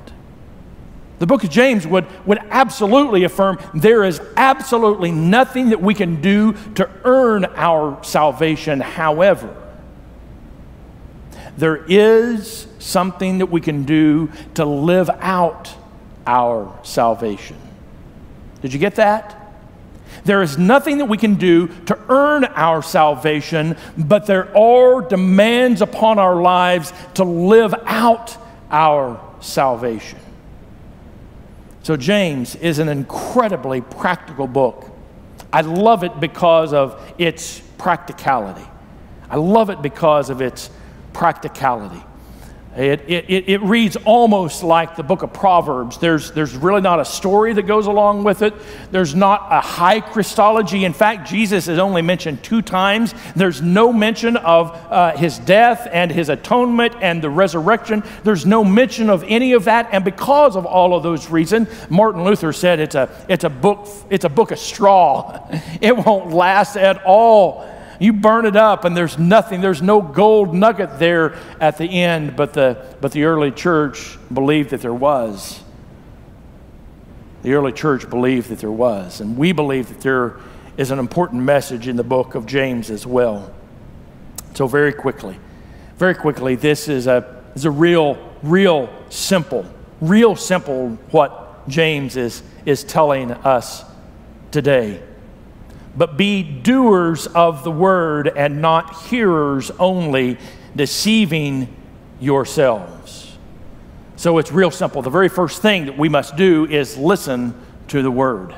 The 1.18 1.26
book 1.26 1.44
of 1.44 1.50
James 1.50 1.86
would, 1.86 2.06
would 2.26 2.38
absolutely 2.48 3.24
affirm 3.24 3.58
there 3.74 4.04
is 4.04 4.22
absolutely 4.36 5.10
nothing 5.10 5.68
that 5.70 5.82
we 5.82 5.92
can 5.92 6.22
do 6.22 6.54
to 6.76 6.88
earn 7.04 7.44
our 7.44 8.02
salvation. 8.02 8.80
However, 8.80 9.54
there 11.58 11.84
is 11.84 12.66
something 12.78 13.38
that 13.38 13.46
we 13.46 13.60
can 13.60 13.84
do 13.84 14.30
to 14.54 14.64
live 14.64 15.10
out 15.10 15.74
our 16.26 16.78
salvation. 16.84 17.58
Did 18.62 18.72
you 18.72 18.78
get 18.78 18.96
that? 18.96 19.36
There 20.24 20.42
is 20.42 20.58
nothing 20.58 20.98
that 20.98 21.06
we 21.06 21.16
can 21.16 21.36
do 21.36 21.68
to 21.86 21.98
earn 22.08 22.44
our 22.44 22.82
salvation, 22.82 23.76
but 23.96 24.26
there 24.26 24.54
are 24.56 25.02
demands 25.02 25.80
upon 25.82 26.18
our 26.18 26.40
lives 26.40 26.92
to 27.14 27.24
live 27.24 27.74
out 27.86 28.36
our 28.70 29.20
salvation. 29.40 30.18
So, 31.82 31.96
James 31.96 32.56
is 32.56 32.78
an 32.78 32.88
incredibly 32.88 33.80
practical 33.80 34.46
book. 34.46 34.86
I 35.52 35.62
love 35.62 36.04
it 36.04 36.20
because 36.20 36.72
of 36.72 37.00
its 37.18 37.60
practicality. 37.78 38.66
I 39.30 39.36
love 39.36 39.70
it 39.70 39.80
because 39.80 40.28
of 40.28 40.42
its 40.42 40.70
practicality. 41.12 42.02
It, 42.76 43.00
it, 43.08 43.48
it 43.48 43.62
reads 43.62 43.96
almost 44.04 44.62
like 44.62 44.94
the 44.94 45.02
book 45.02 45.22
of 45.22 45.32
Proverbs. 45.32 45.98
There's, 45.98 46.30
there's 46.30 46.54
really 46.54 46.80
not 46.80 47.00
a 47.00 47.04
story 47.04 47.52
that 47.54 47.64
goes 47.64 47.86
along 47.86 48.22
with 48.22 48.42
it. 48.42 48.54
There's 48.92 49.12
not 49.12 49.48
a 49.50 49.60
high 49.60 50.00
Christology. 50.00 50.84
In 50.84 50.92
fact, 50.92 51.28
Jesus 51.28 51.66
is 51.66 51.80
only 51.80 52.00
mentioned 52.00 52.44
two 52.44 52.62
times. 52.62 53.12
There's 53.34 53.60
no 53.60 53.92
mention 53.92 54.36
of 54.36 54.70
uh, 54.70 55.16
his 55.16 55.38
death 55.40 55.88
and 55.90 56.12
his 56.12 56.28
atonement 56.28 56.94
and 57.00 57.20
the 57.20 57.30
resurrection. 57.30 58.04
There's 58.22 58.46
no 58.46 58.62
mention 58.62 59.10
of 59.10 59.24
any 59.26 59.52
of 59.54 59.64
that. 59.64 59.88
And 59.90 60.04
because 60.04 60.54
of 60.54 60.64
all 60.64 60.94
of 60.94 61.02
those 61.02 61.28
reasons, 61.28 61.68
Martin 61.90 62.22
Luther 62.22 62.52
said 62.52 62.78
it's 62.78 62.94
a, 62.94 63.10
it's 63.28 63.42
a, 63.42 63.50
book, 63.50 63.88
it's 64.10 64.24
a 64.24 64.30
book 64.30 64.52
of 64.52 64.58
straw. 64.58 65.48
It 65.80 65.96
won't 65.96 66.32
last 66.32 66.76
at 66.76 67.02
all. 67.04 67.66
You 68.00 68.14
burn 68.14 68.46
it 68.46 68.56
up, 68.56 68.86
and 68.86 68.96
there's 68.96 69.18
nothing, 69.18 69.60
there's 69.60 69.82
no 69.82 70.00
gold 70.00 70.54
nugget 70.54 70.98
there 70.98 71.36
at 71.60 71.76
the 71.76 71.84
end, 71.84 72.34
but 72.34 72.54
the, 72.54 72.96
but 73.02 73.12
the 73.12 73.24
early 73.24 73.50
church 73.50 74.18
believed 74.32 74.70
that 74.70 74.80
there 74.80 74.94
was. 74.94 75.62
The 77.42 77.52
early 77.52 77.72
church 77.72 78.08
believed 78.08 78.48
that 78.48 78.58
there 78.60 78.72
was. 78.72 79.20
And 79.20 79.36
we 79.36 79.52
believe 79.52 79.90
that 79.90 80.00
there 80.00 80.38
is 80.78 80.90
an 80.90 80.98
important 80.98 81.42
message 81.42 81.88
in 81.88 81.96
the 81.96 82.02
book 82.02 82.34
of 82.34 82.46
James 82.46 82.90
as 82.90 83.06
well. 83.06 83.52
So, 84.54 84.66
very 84.66 84.94
quickly, 84.94 85.38
very 85.98 86.14
quickly, 86.14 86.54
this 86.54 86.88
is 86.88 87.06
a, 87.06 87.42
is 87.54 87.66
a 87.66 87.70
real, 87.70 88.16
real 88.42 88.88
simple, 89.10 89.66
real 90.00 90.36
simple 90.36 90.88
what 91.10 91.68
James 91.68 92.16
is, 92.16 92.42
is 92.64 92.82
telling 92.82 93.30
us 93.30 93.84
today 94.50 95.02
but 95.96 96.16
be 96.16 96.42
doers 96.42 97.26
of 97.26 97.64
the 97.64 97.70
word 97.70 98.28
and 98.28 98.62
not 98.62 99.06
hearers 99.06 99.70
only, 99.72 100.38
deceiving 100.76 101.74
yourselves. 102.20 103.36
So 104.16 104.38
it's 104.38 104.52
real 104.52 104.70
simple. 104.70 105.02
The 105.02 105.10
very 105.10 105.28
first 105.28 105.62
thing 105.62 105.86
that 105.86 105.96
we 105.96 106.08
must 106.08 106.36
do 106.36 106.66
is 106.66 106.96
listen 106.96 107.54
to 107.88 108.02
the 108.02 108.10
word. 108.10 108.54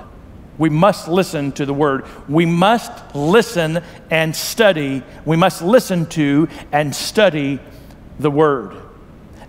We 0.58 0.68
must 0.68 1.08
listen 1.08 1.52
to 1.52 1.64
the 1.64 1.72
word. 1.72 2.04
We 2.28 2.46
must 2.46 3.14
listen 3.14 3.82
and 4.10 4.36
study. 4.36 5.02
We 5.24 5.36
must 5.36 5.62
listen 5.62 6.06
to 6.06 6.48
and 6.72 6.94
study 6.94 7.60
the 8.18 8.30
word. 8.30 8.76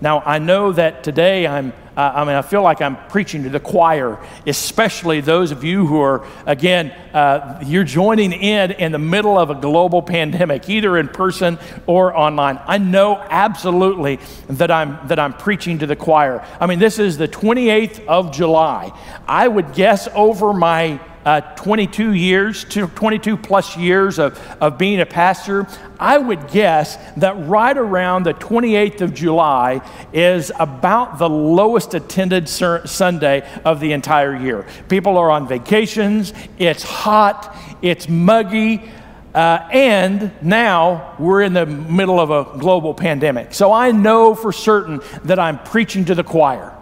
Now, 0.00 0.20
I 0.20 0.38
know 0.38 0.72
that 0.72 1.04
today 1.04 1.46
I'm, 1.46 1.72
uh, 1.96 2.12
I 2.14 2.24
mean, 2.24 2.34
I 2.34 2.42
feel 2.42 2.62
like 2.62 2.82
I'm 2.82 2.96
preaching 3.08 3.44
to 3.44 3.48
the 3.48 3.60
choir, 3.60 4.18
especially 4.46 5.20
those 5.20 5.52
of 5.52 5.62
you 5.62 5.86
who 5.86 6.00
are, 6.00 6.26
again, 6.44 6.90
uh, 7.12 7.62
you're 7.64 7.84
joining 7.84 8.32
in 8.32 8.72
in 8.72 8.90
the 8.92 8.98
middle 8.98 9.38
of 9.38 9.50
a 9.50 9.54
global 9.54 10.02
pandemic, 10.02 10.68
either 10.68 10.98
in 10.98 11.08
person 11.08 11.58
or 11.86 12.16
online. 12.16 12.60
I 12.66 12.78
know 12.78 13.16
absolutely 13.30 14.18
that 14.48 14.70
I'm, 14.70 15.06
that 15.08 15.18
I'm 15.20 15.34
preaching 15.34 15.78
to 15.78 15.86
the 15.86 15.96
choir. 15.96 16.44
I 16.60 16.66
mean, 16.66 16.80
this 16.80 16.98
is 16.98 17.16
the 17.16 17.28
28th 17.28 18.04
of 18.06 18.32
July. 18.32 18.90
I 19.28 19.46
would 19.46 19.74
guess 19.74 20.08
over 20.14 20.52
my 20.52 21.00
uh, 21.24 21.40
22 21.40 22.12
years, 22.12 22.64
22 22.64 23.36
plus 23.36 23.76
years 23.76 24.18
of, 24.18 24.38
of 24.60 24.78
being 24.78 25.00
a 25.00 25.06
pastor, 25.06 25.66
I 25.98 26.18
would 26.18 26.48
guess 26.48 26.96
that 27.16 27.36
right 27.46 27.76
around 27.76 28.24
the 28.24 28.34
28th 28.34 29.00
of 29.00 29.14
July 29.14 29.80
is 30.12 30.52
about 30.58 31.18
the 31.18 31.28
lowest 31.28 31.94
attended 31.94 32.48
sur- 32.48 32.86
Sunday 32.86 33.48
of 33.64 33.80
the 33.80 33.92
entire 33.92 34.36
year. 34.36 34.66
People 34.88 35.16
are 35.16 35.30
on 35.30 35.48
vacations, 35.48 36.32
it's 36.58 36.82
hot, 36.82 37.56
it's 37.80 38.08
muggy. 38.08 38.90
Uh, 39.34 39.68
and 39.72 40.30
now 40.42 41.16
we're 41.18 41.42
in 41.42 41.52
the 41.52 41.66
middle 41.66 42.20
of 42.20 42.30
a 42.30 42.56
global 42.58 42.94
pandemic. 42.94 43.52
So 43.52 43.72
I 43.72 43.90
know 43.90 44.36
for 44.36 44.52
certain 44.52 45.00
that 45.24 45.40
I'm 45.40 45.58
preaching 45.58 46.04
to 46.04 46.14
the 46.14 46.22
choir. 46.22 46.72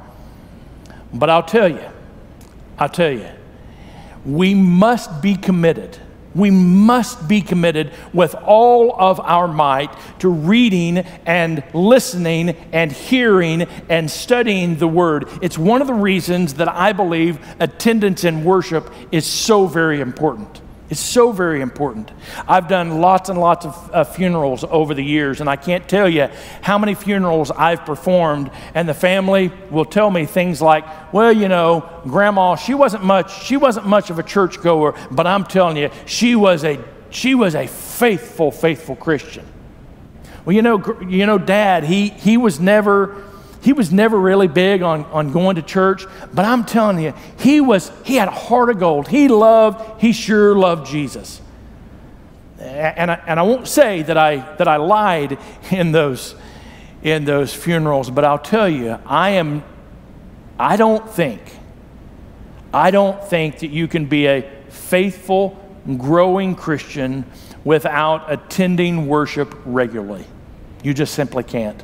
But 1.14 1.30
I'll 1.30 1.42
tell 1.42 1.68
you, 1.68 1.88
I'll 2.78 2.90
tell 2.90 3.10
you, 3.10 3.28
we 4.24 4.54
must 4.54 5.22
be 5.22 5.36
committed. 5.36 5.98
We 6.34 6.50
must 6.50 7.28
be 7.28 7.42
committed 7.42 7.92
with 8.14 8.34
all 8.34 8.98
of 8.98 9.20
our 9.20 9.46
might 9.46 9.94
to 10.20 10.30
reading 10.30 10.98
and 11.26 11.62
listening 11.74 12.50
and 12.72 12.90
hearing 12.90 13.62
and 13.88 14.10
studying 14.10 14.76
the 14.76 14.88
Word. 14.88 15.28
It's 15.42 15.58
one 15.58 15.82
of 15.82 15.86
the 15.86 15.94
reasons 15.94 16.54
that 16.54 16.68
I 16.68 16.92
believe 16.92 17.38
attendance 17.60 18.24
in 18.24 18.44
worship 18.44 18.90
is 19.10 19.26
so 19.26 19.66
very 19.66 20.00
important. 20.00 20.62
It's 20.92 21.00
so 21.00 21.32
very 21.32 21.62
important. 21.62 22.10
I've 22.46 22.68
done 22.68 23.00
lots 23.00 23.30
and 23.30 23.40
lots 23.40 23.64
of 23.64 23.90
uh, 23.94 24.04
funerals 24.04 24.62
over 24.62 24.92
the 24.92 25.02
years, 25.02 25.40
and 25.40 25.48
I 25.48 25.56
can't 25.56 25.88
tell 25.88 26.06
you 26.06 26.28
how 26.60 26.76
many 26.76 26.92
funerals 26.92 27.50
I've 27.50 27.86
performed, 27.86 28.50
and 28.74 28.86
the 28.86 28.92
family 28.92 29.50
will 29.70 29.86
tell 29.86 30.10
me 30.10 30.26
things 30.26 30.60
like, 30.60 30.84
"Well, 31.10 31.32
you 31.32 31.48
know, 31.48 31.88
Grandma, 32.04 32.56
she 32.56 32.74
wasn't 32.74 33.04
much. 33.04 33.42
She 33.42 33.56
wasn't 33.56 33.86
much 33.86 34.10
of 34.10 34.18
a 34.18 34.22
churchgoer, 34.22 34.94
but 35.10 35.26
I'm 35.26 35.44
telling 35.44 35.78
you, 35.78 35.88
she 36.04 36.36
was 36.36 36.62
a 36.62 36.78
she 37.08 37.34
was 37.34 37.54
a 37.54 37.66
faithful, 37.66 38.50
faithful 38.50 38.94
Christian." 38.94 39.46
Well, 40.44 40.54
you 40.54 40.60
know, 40.60 41.00
you 41.08 41.24
know, 41.24 41.38
Dad, 41.38 41.84
he 41.84 42.10
he 42.10 42.36
was 42.36 42.60
never 42.60 43.16
he 43.62 43.72
was 43.72 43.92
never 43.92 44.18
really 44.18 44.48
big 44.48 44.82
on, 44.82 45.04
on 45.06 45.32
going 45.32 45.56
to 45.56 45.62
church, 45.62 46.04
but 46.34 46.44
I'm 46.44 46.64
telling 46.64 46.98
you, 46.98 47.14
he 47.38 47.60
was 47.60 47.92
he 48.04 48.16
had 48.16 48.28
a 48.28 48.32
heart 48.32 48.70
of 48.70 48.78
gold. 48.78 49.08
He 49.08 49.28
loved, 49.28 50.00
he 50.00 50.12
sure 50.12 50.54
loved 50.56 50.88
Jesus. 50.88 51.40
And 52.58 53.10
I, 53.10 53.20
and 53.26 53.40
I 53.40 53.42
won't 53.42 53.68
say 53.68 54.02
that 54.02 54.16
I 54.16 54.36
that 54.56 54.66
I 54.66 54.76
lied 54.76 55.38
in 55.70 55.92
those 55.92 56.34
in 57.02 57.24
those 57.24 57.54
funerals, 57.54 58.10
but 58.10 58.24
I'll 58.24 58.38
tell 58.38 58.68
you, 58.68 58.98
I 59.06 59.30
am 59.30 59.62
I 60.58 60.76
don't 60.76 61.08
think 61.08 61.40
I 62.74 62.90
don't 62.90 63.22
think 63.22 63.58
that 63.60 63.70
you 63.70 63.86
can 63.86 64.06
be 64.06 64.26
a 64.26 64.50
faithful, 64.70 65.58
growing 65.98 66.54
Christian 66.54 67.24
without 67.64 68.32
attending 68.32 69.06
worship 69.06 69.54
regularly. 69.64 70.24
You 70.82 70.94
just 70.94 71.14
simply 71.14 71.44
can't. 71.44 71.82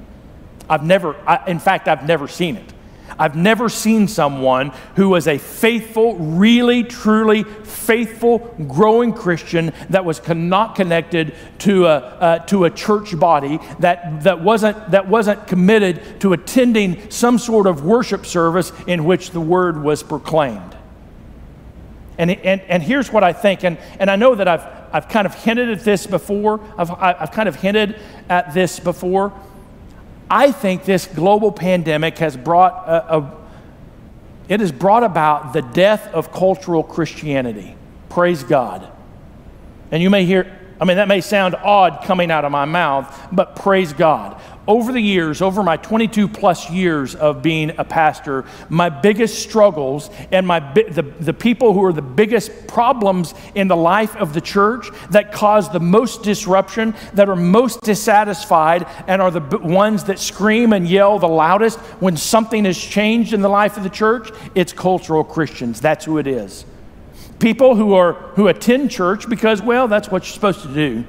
I've 0.68 0.84
never, 0.84 1.16
I, 1.26 1.48
in 1.50 1.58
fact, 1.58 1.88
I've 1.88 2.06
never 2.06 2.28
seen 2.28 2.56
it. 2.56 2.72
I've 3.18 3.36
never 3.36 3.68
seen 3.68 4.06
someone 4.06 4.72
who 4.94 5.08
was 5.08 5.26
a 5.26 5.38
faithful, 5.38 6.16
really, 6.16 6.84
truly 6.84 7.42
faithful, 7.42 8.38
growing 8.68 9.12
Christian 9.12 9.72
that 9.90 10.04
was 10.04 10.26
not 10.28 10.76
connected 10.76 11.34
to 11.60 11.86
a, 11.86 11.96
uh, 11.96 12.38
to 12.46 12.64
a 12.64 12.70
church 12.70 13.18
body, 13.18 13.58
that, 13.80 14.22
that, 14.22 14.40
wasn't, 14.42 14.90
that 14.90 15.08
wasn't 15.08 15.46
committed 15.46 16.20
to 16.20 16.32
attending 16.32 17.10
some 17.10 17.38
sort 17.38 17.66
of 17.66 17.84
worship 17.84 18.26
service 18.26 18.72
in 18.86 19.04
which 19.04 19.30
the 19.30 19.40
word 19.40 19.82
was 19.82 20.02
proclaimed. 20.02 20.76
And, 22.18 22.30
and, 22.30 22.60
and 22.62 22.82
here's 22.82 23.12
what 23.12 23.24
I 23.24 23.32
think, 23.32 23.64
and, 23.64 23.78
and 23.98 24.10
I 24.10 24.16
know 24.16 24.34
that 24.34 24.48
I've, 24.48 24.66
I've 24.92 25.08
kind 25.08 25.26
of 25.26 25.34
hinted 25.34 25.70
at 25.70 25.80
this 25.80 26.06
before, 26.06 26.60
I've, 26.76 26.90
I've 26.90 27.30
kind 27.30 27.48
of 27.48 27.56
hinted 27.56 27.98
at 28.28 28.54
this 28.54 28.80
before. 28.80 29.32
I 30.30 30.52
think 30.52 30.84
this 30.84 31.06
global 31.06 31.52
pandemic 31.52 32.18
has 32.18 32.36
brought 32.36 32.86
a, 32.86 33.18
a, 33.18 33.36
it 34.48 34.60
has 34.60 34.72
brought 34.72 35.04
about 35.04 35.52
the 35.52 35.62
death 35.62 36.06
of 36.08 36.32
cultural 36.32 36.82
Christianity. 36.82 37.74
Praise 38.08 38.42
God. 38.42 38.90
And 39.90 40.02
you 40.02 40.10
may 40.10 40.24
hear, 40.24 40.58
I 40.80 40.84
mean, 40.84 40.98
that 40.98 41.08
may 41.08 41.20
sound 41.20 41.54
odd 41.54 42.04
coming 42.04 42.30
out 42.30 42.44
of 42.44 42.52
my 42.52 42.64
mouth, 42.64 43.28
but 43.32 43.56
praise 43.56 43.92
God 43.92 44.40
over 44.68 44.92
the 44.92 45.00
years, 45.00 45.40
over 45.40 45.62
my 45.62 45.78
22 45.78 46.28
plus 46.28 46.70
years 46.70 47.14
of 47.14 47.40
being 47.40 47.72
a 47.78 47.84
pastor, 47.84 48.44
my 48.68 48.90
biggest 48.90 49.42
struggles 49.42 50.10
and 50.30 50.46
my 50.46 50.60
the, 50.60 51.02
the 51.20 51.32
people 51.32 51.72
who 51.72 51.82
are 51.82 51.92
the 51.92 52.02
biggest 52.02 52.66
problems 52.68 53.32
in 53.54 53.66
the 53.66 53.76
life 53.76 54.14
of 54.16 54.34
the 54.34 54.40
church 54.42 54.90
that 55.10 55.32
cause 55.32 55.72
the 55.72 55.80
most 55.80 56.22
disruption, 56.22 56.94
that 57.14 57.30
are 57.30 57.36
most 57.36 57.80
dissatisfied, 57.80 58.86
and 59.06 59.22
are 59.22 59.30
the 59.30 59.58
ones 59.58 60.04
that 60.04 60.18
scream 60.18 60.74
and 60.74 60.86
yell 60.86 61.18
the 61.18 61.26
loudest 61.26 61.78
when 62.00 62.18
something 62.18 62.66
has 62.66 62.76
changed 62.78 63.32
in 63.32 63.40
the 63.40 63.48
life 63.48 63.78
of 63.78 63.84
the 63.84 63.90
church, 63.90 64.30
it's 64.54 64.74
cultural 64.74 65.24
Christians. 65.24 65.80
That's 65.80 66.04
who 66.04 66.18
it 66.18 66.26
is. 66.26 66.66
People 67.38 67.74
who 67.74 67.94
are 67.94 68.12
who 68.34 68.48
attend 68.48 68.90
church 68.90 69.30
because, 69.30 69.62
well, 69.62 69.88
that's 69.88 70.10
what 70.10 70.24
you're 70.24 70.34
supposed 70.34 70.60
to 70.62 70.74
do. 70.74 71.04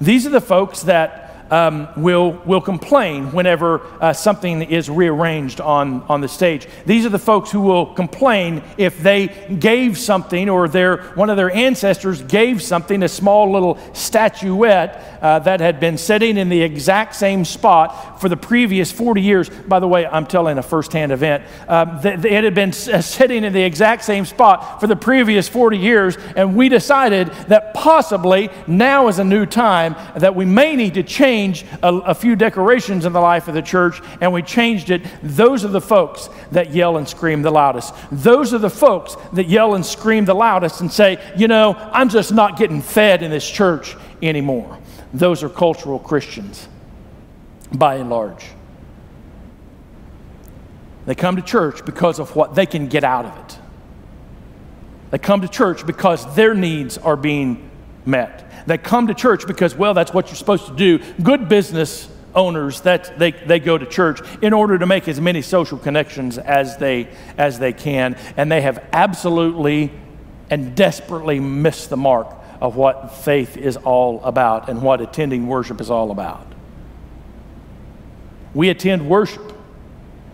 These 0.00 0.26
are 0.26 0.30
the 0.30 0.40
folks 0.40 0.82
that 0.82 1.27
um, 1.50 1.88
will, 1.96 2.32
will 2.44 2.60
complain 2.60 3.32
whenever 3.32 3.80
uh, 4.00 4.12
something 4.12 4.62
is 4.62 4.90
rearranged 4.90 5.60
on, 5.60 6.02
on 6.08 6.20
the 6.20 6.28
stage. 6.28 6.66
These 6.86 7.06
are 7.06 7.10
the 7.10 7.18
folks 7.18 7.50
who 7.50 7.60
will 7.60 7.86
complain 7.86 8.62
if 8.76 9.02
they 9.02 9.28
gave 9.58 9.98
something 9.98 10.48
or 10.48 10.68
their, 10.68 10.98
one 11.14 11.30
of 11.30 11.36
their 11.36 11.50
ancestors 11.50 12.22
gave 12.22 12.62
something, 12.62 13.02
a 13.02 13.08
small 13.08 13.50
little 13.52 13.78
statuette 13.94 15.18
uh, 15.22 15.38
that 15.40 15.60
had 15.60 15.80
been 15.80 15.98
sitting 15.98 16.36
in 16.36 16.48
the 16.48 16.62
exact 16.62 17.14
same 17.14 17.44
spot 17.44 18.20
for 18.20 18.28
the 18.28 18.36
previous 18.36 18.92
40 18.92 19.20
years. 19.22 19.48
By 19.48 19.80
the 19.80 19.88
way, 19.88 20.06
I'm 20.06 20.26
telling 20.26 20.58
a 20.58 20.62
firsthand 20.62 21.12
event. 21.12 21.44
Um, 21.66 22.00
th- 22.00 22.24
it 22.24 22.44
had 22.44 22.54
been 22.54 22.70
s- 22.70 22.88
uh, 22.88 23.00
sitting 23.02 23.44
in 23.44 23.52
the 23.52 23.62
exact 23.62 24.04
same 24.04 24.24
spot 24.24 24.80
for 24.80 24.86
the 24.86 24.96
previous 24.96 25.48
40 25.48 25.78
years, 25.78 26.16
and 26.36 26.54
we 26.56 26.68
decided 26.68 27.28
that 27.48 27.74
possibly 27.74 28.50
now 28.66 29.08
is 29.08 29.18
a 29.18 29.24
new 29.24 29.46
time 29.46 29.96
that 30.16 30.34
we 30.34 30.44
may 30.44 30.76
need 30.76 30.94
to 30.94 31.02
change 31.02 31.37
change 31.38 31.64
a, 31.82 31.88
a 31.88 32.14
few 32.14 32.34
decorations 32.34 33.04
in 33.04 33.12
the 33.12 33.20
life 33.20 33.48
of 33.48 33.54
the 33.54 33.62
church 33.62 34.00
and 34.20 34.32
we 34.32 34.42
changed 34.42 34.90
it, 34.90 35.02
those 35.22 35.64
are 35.64 35.68
the 35.68 35.80
folks 35.80 36.28
that 36.50 36.72
yell 36.74 36.96
and 36.96 37.08
scream 37.08 37.42
the 37.42 37.50
loudest. 37.50 37.94
Those 38.10 38.52
are 38.52 38.58
the 38.58 38.70
folks 38.70 39.16
that 39.34 39.48
yell 39.48 39.74
and 39.74 39.86
scream 39.86 40.24
the 40.24 40.34
loudest 40.34 40.80
and 40.80 40.90
say, 40.90 41.18
you 41.36 41.46
know, 41.46 41.74
I'm 41.92 42.08
just 42.08 42.32
not 42.32 42.58
getting 42.58 42.82
fed 42.82 43.22
in 43.22 43.30
this 43.30 43.48
church 43.48 43.96
anymore. 44.20 44.78
Those 45.14 45.42
are 45.44 45.48
cultural 45.48 45.98
Christians 45.98 46.68
by 47.72 47.96
and 47.96 48.10
large. 48.10 48.44
They 51.06 51.14
come 51.14 51.36
to 51.36 51.42
church 51.42 51.84
because 51.84 52.18
of 52.18 52.34
what 52.36 52.54
they 52.54 52.66
can 52.66 52.88
get 52.88 53.04
out 53.04 53.24
of 53.24 53.38
it. 53.44 53.58
They 55.10 55.18
come 55.18 55.40
to 55.40 55.48
church 55.48 55.86
because 55.86 56.34
their 56.34 56.52
needs 56.52 56.98
are 56.98 57.16
being 57.16 57.70
met. 58.04 58.47
They 58.68 58.76
come 58.76 59.06
to 59.06 59.14
church 59.14 59.46
because, 59.46 59.74
well, 59.74 59.94
that's 59.94 60.12
what 60.12 60.26
you're 60.26 60.36
supposed 60.36 60.66
to 60.66 60.74
do. 60.76 60.98
Good 61.22 61.48
business 61.48 62.08
owners 62.34 62.82
that 62.82 63.18
they, 63.18 63.30
they 63.30 63.58
go 63.58 63.78
to 63.78 63.86
church 63.86 64.20
in 64.42 64.52
order 64.52 64.78
to 64.78 64.86
make 64.86 65.08
as 65.08 65.18
many 65.18 65.40
social 65.40 65.78
connections 65.78 66.36
as 66.36 66.76
they 66.76 67.08
as 67.38 67.58
they 67.58 67.72
can 67.72 68.14
and 68.36 68.52
they 68.52 68.60
have 68.60 68.84
absolutely 68.92 69.90
and 70.50 70.76
desperately 70.76 71.40
missed 71.40 71.88
the 71.88 71.96
mark 71.96 72.28
of 72.60 72.76
what 72.76 73.12
faith 73.12 73.56
is 73.56 73.78
all 73.78 74.22
about 74.22 74.68
and 74.68 74.82
what 74.82 75.00
attending 75.00 75.46
worship 75.46 75.80
is 75.80 75.90
all 75.90 76.10
about 76.10 76.46
we 78.52 78.68
attend 78.68 79.08
worship 79.08 79.54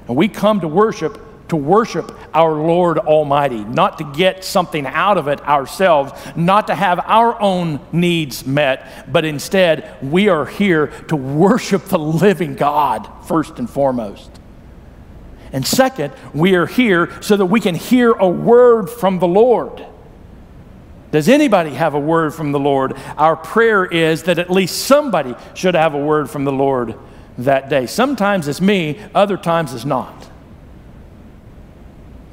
and 0.09 0.17
we 0.17 0.27
come 0.27 0.61
to 0.61 0.69
worship 0.69 1.24
to 1.49 1.57
worship 1.57 2.11
our 2.33 2.55
Lord 2.55 2.99
Almighty, 2.99 3.65
not 3.65 3.99
to 3.99 4.05
get 4.05 4.45
something 4.45 4.87
out 4.87 5.19
of 5.19 5.29
it 5.29 5.41
ourselves, 5.43 6.13
not 6.37 6.69
to 6.69 6.75
have 6.75 7.01
our 7.05 7.41
own 7.41 7.81
needs 7.93 8.47
met, 8.47 9.13
but 9.13 9.25
instead 9.25 9.97
we 10.03 10.29
are 10.29 10.47
here 10.47 10.89
to 11.09 11.17
worship 11.17 11.85
the 11.85 11.99
living 11.99 12.55
God 12.55 13.09
first 13.27 13.59
and 13.59 13.69
foremost. 13.69 14.31
And 15.53 15.67
second, 15.67 16.13
we 16.33 16.57
are 16.57 16.67
here 16.67 17.11
so 17.23 17.37
that 17.37 17.47
we 17.47 17.61
can 17.61 17.75
hear 17.75 18.13
a 18.13 18.29
word 18.29 18.91
from 18.91 19.21
the 19.21 19.29
Lord. 19.29 19.87
Does 21.13 21.29
anybody 21.29 21.71
have 21.71 21.95
a 21.95 22.01
word 22.01 22.35
from 22.35 22.51
the 22.51 22.59
Lord? 22.59 22.97
Our 23.17 23.37
prayer 23.37 23.85
is 23.85 24.25
that 24.25 24.41
at 24.41 24.51
least 24.51 24.85
somebody 24.87 25.37
should 25.55 25.77
have 25.77 25.95
a 25.95 25.99
word 25.99 26.29
from 26.29 26.45
the 26.45 26.51
Lord 26.51 26.97
that 27.39 27.69
day. 27.69 27.87
Sometimes 27.87 28.49
it's 28.49 28.61
me, 28.61 28.99
other 29.15 29.37
times 29.37 29.75
it's 29.75 29.85
not. 29.85 30.29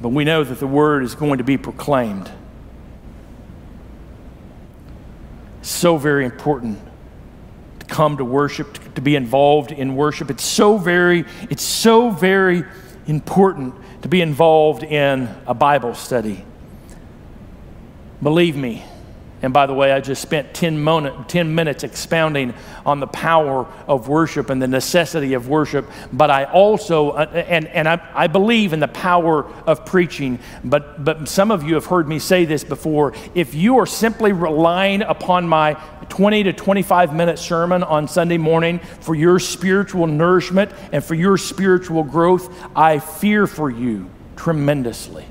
But 0.02 0.08
we 0.08 0.24
know 0.24 0.42
that 0.42 0.58
the 0.58 0.66
word 0.66 1.04
is 1.04 1.14
going 1.14 1.38
to 1.38 1.44
be 1.44 1.56
proclaimed. 1.56 2.28
So 5.62 5.96
very 5.96 6.24
important 6.24 6.80
to 7.78 7.86
come 7.86 8.16
to 8.16 8.24
worship, 8.24 8.94
to, 8.96 9.00
be 9.00 9.14
involved 9.14 9.70
in 9.70 9.94
worship. 9.94 10.28
It's 10.28 10.44
so 10.44 10.76
very, 10.76 11.24
it's 11.48 11.62
so 11.62 12.10
very 12.10 12.64
important 13.06 13.74
to 14.02 14.08
be 14.08 14.20
involved 14.20 14.82
in 14.82 15.28
a 15.46 15.54
Bible 15.54 15.94
study. 15.94 16.44
Believe 18.20 18.56
me, 18.56 18.84
And 19.42 19.52
by 19.52 19.66
the 19.66 19.74
way, 19.74 19.90
I 19.90 20.00
just 20.00 20.22
spent 20.22 20.54
10, 20.54 20.80
moment, 20.80 21.28
10, 21.28 21.52
minutes 21.52 21.82
expounding 21.82 22.54
on 22.86 23.00
the 23.00 23.08
power 23.08 23.66
of 23.88 24.06
worship 24.06 24.50
and 24.50 24.62
the 24.62 24.68
necessity 24.68 25.34
of 25.34 25.48
worship. 25.48 25.90
But 26.12 26.30
I 26.30 26.44
also, 26.44 27.10
uh, 27.10 27.44
and, 27.48 27.66
and 27.66 27.88
I, 27.88 28.00
I 28.14 28.28
believe 28.28 28.72
in 28.72 28.78
the 28.78 28.88
power 28.88 29.44
of 29.66 29.84
preaching. 29.84 30.38
But, 30.62 31.04
but 31.04 31.28
some 31.28 31.50
of 31.50 31.64
you 31.64 31.74
have 31.74 31.86
heard 31.86 32.08
me 32.08 32.20
say 32.20 32.44
this 32.44 32.62
before. 32.62 33.14
If 33.34 33.52
you 33.52 33.78
are 33.78 33.86
simply 33.86 34.32
relying 34.32 35.02
upon 35.02 35.48
my 35.48 35.74
20 36.08 36.44
to 36.44 36.52
25 36.52 37.12
minute 37.12 37.38
sermon 37.38 37.82
on 37.82 38.06
Sunday 38.06 38.38
morning 38.38 38.78
for 39.00 39.16
your 39.16 39.40
spiritual 39.40 40.06
nourishment 40.06 40.70
and 40.92 41.02
for 41.02 41.14
your 41.14 41.36
spiritual 41.36 42.04
growth, 42.04 42.54
I 42.76 43.00
fear 43.00 43.48
for 43.48 43.70
you 43.70 44.08
tremendously. 44.36 45.26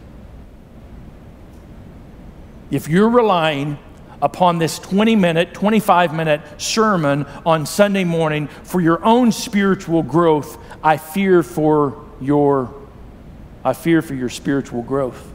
If 2.71 2.87
you're 2.87 3.09
relying 3.09 3.77
upon 4.21 4.59
this 4.59 4.79
20 4.79 5.15
minute, 5.15 5.53
25 5.53 6.13
minute 6.13 6.41
sermon 6.57 7.25
on 7.45 7.65
Sunday 7.65 8.03
morning 8.03 8.47
for 8.63 8.81
your 8.81 9.03
own 9.03 9.31
spiritual 9.31 10.03
growth, 10.03 10.57
I 10.83 10.97
fear 10.97 11.43
for 11.43 12.05
your 12.19 12.73
I 13.63 13.73
fear 13.73 14.01
for 14.01 14.15
your 14.15 14.29
spiritual 14.29 14.81
growth. 14.81 15.31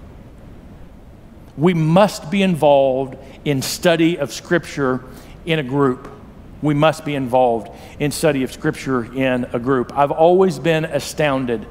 We 1.56 1.74
must 1.74 2.28
be 2.28 2.42
involved 2.42 3.16
in 3.44 3.62
study 3.62 4.18
of 4.18 4.32
scripture 4.32 5.04
in 5.44 5.60
a 5.60 5.62
group. 5.62 6.08
We 6.60 6.74
must 6.74 7.04
be 7.04 7.14
involved 7.14 7.70
in 8.00 8.10
study 8.10 8.42
of 8.42 8.50
scripture 8.50 9.04
in 9.14 9.44
a 9.52 9.60
group. 9.60 9.96
I've 9.96 10.10
always 10.10 10.58
been 10.58 10.84
astounded 10.84 11.64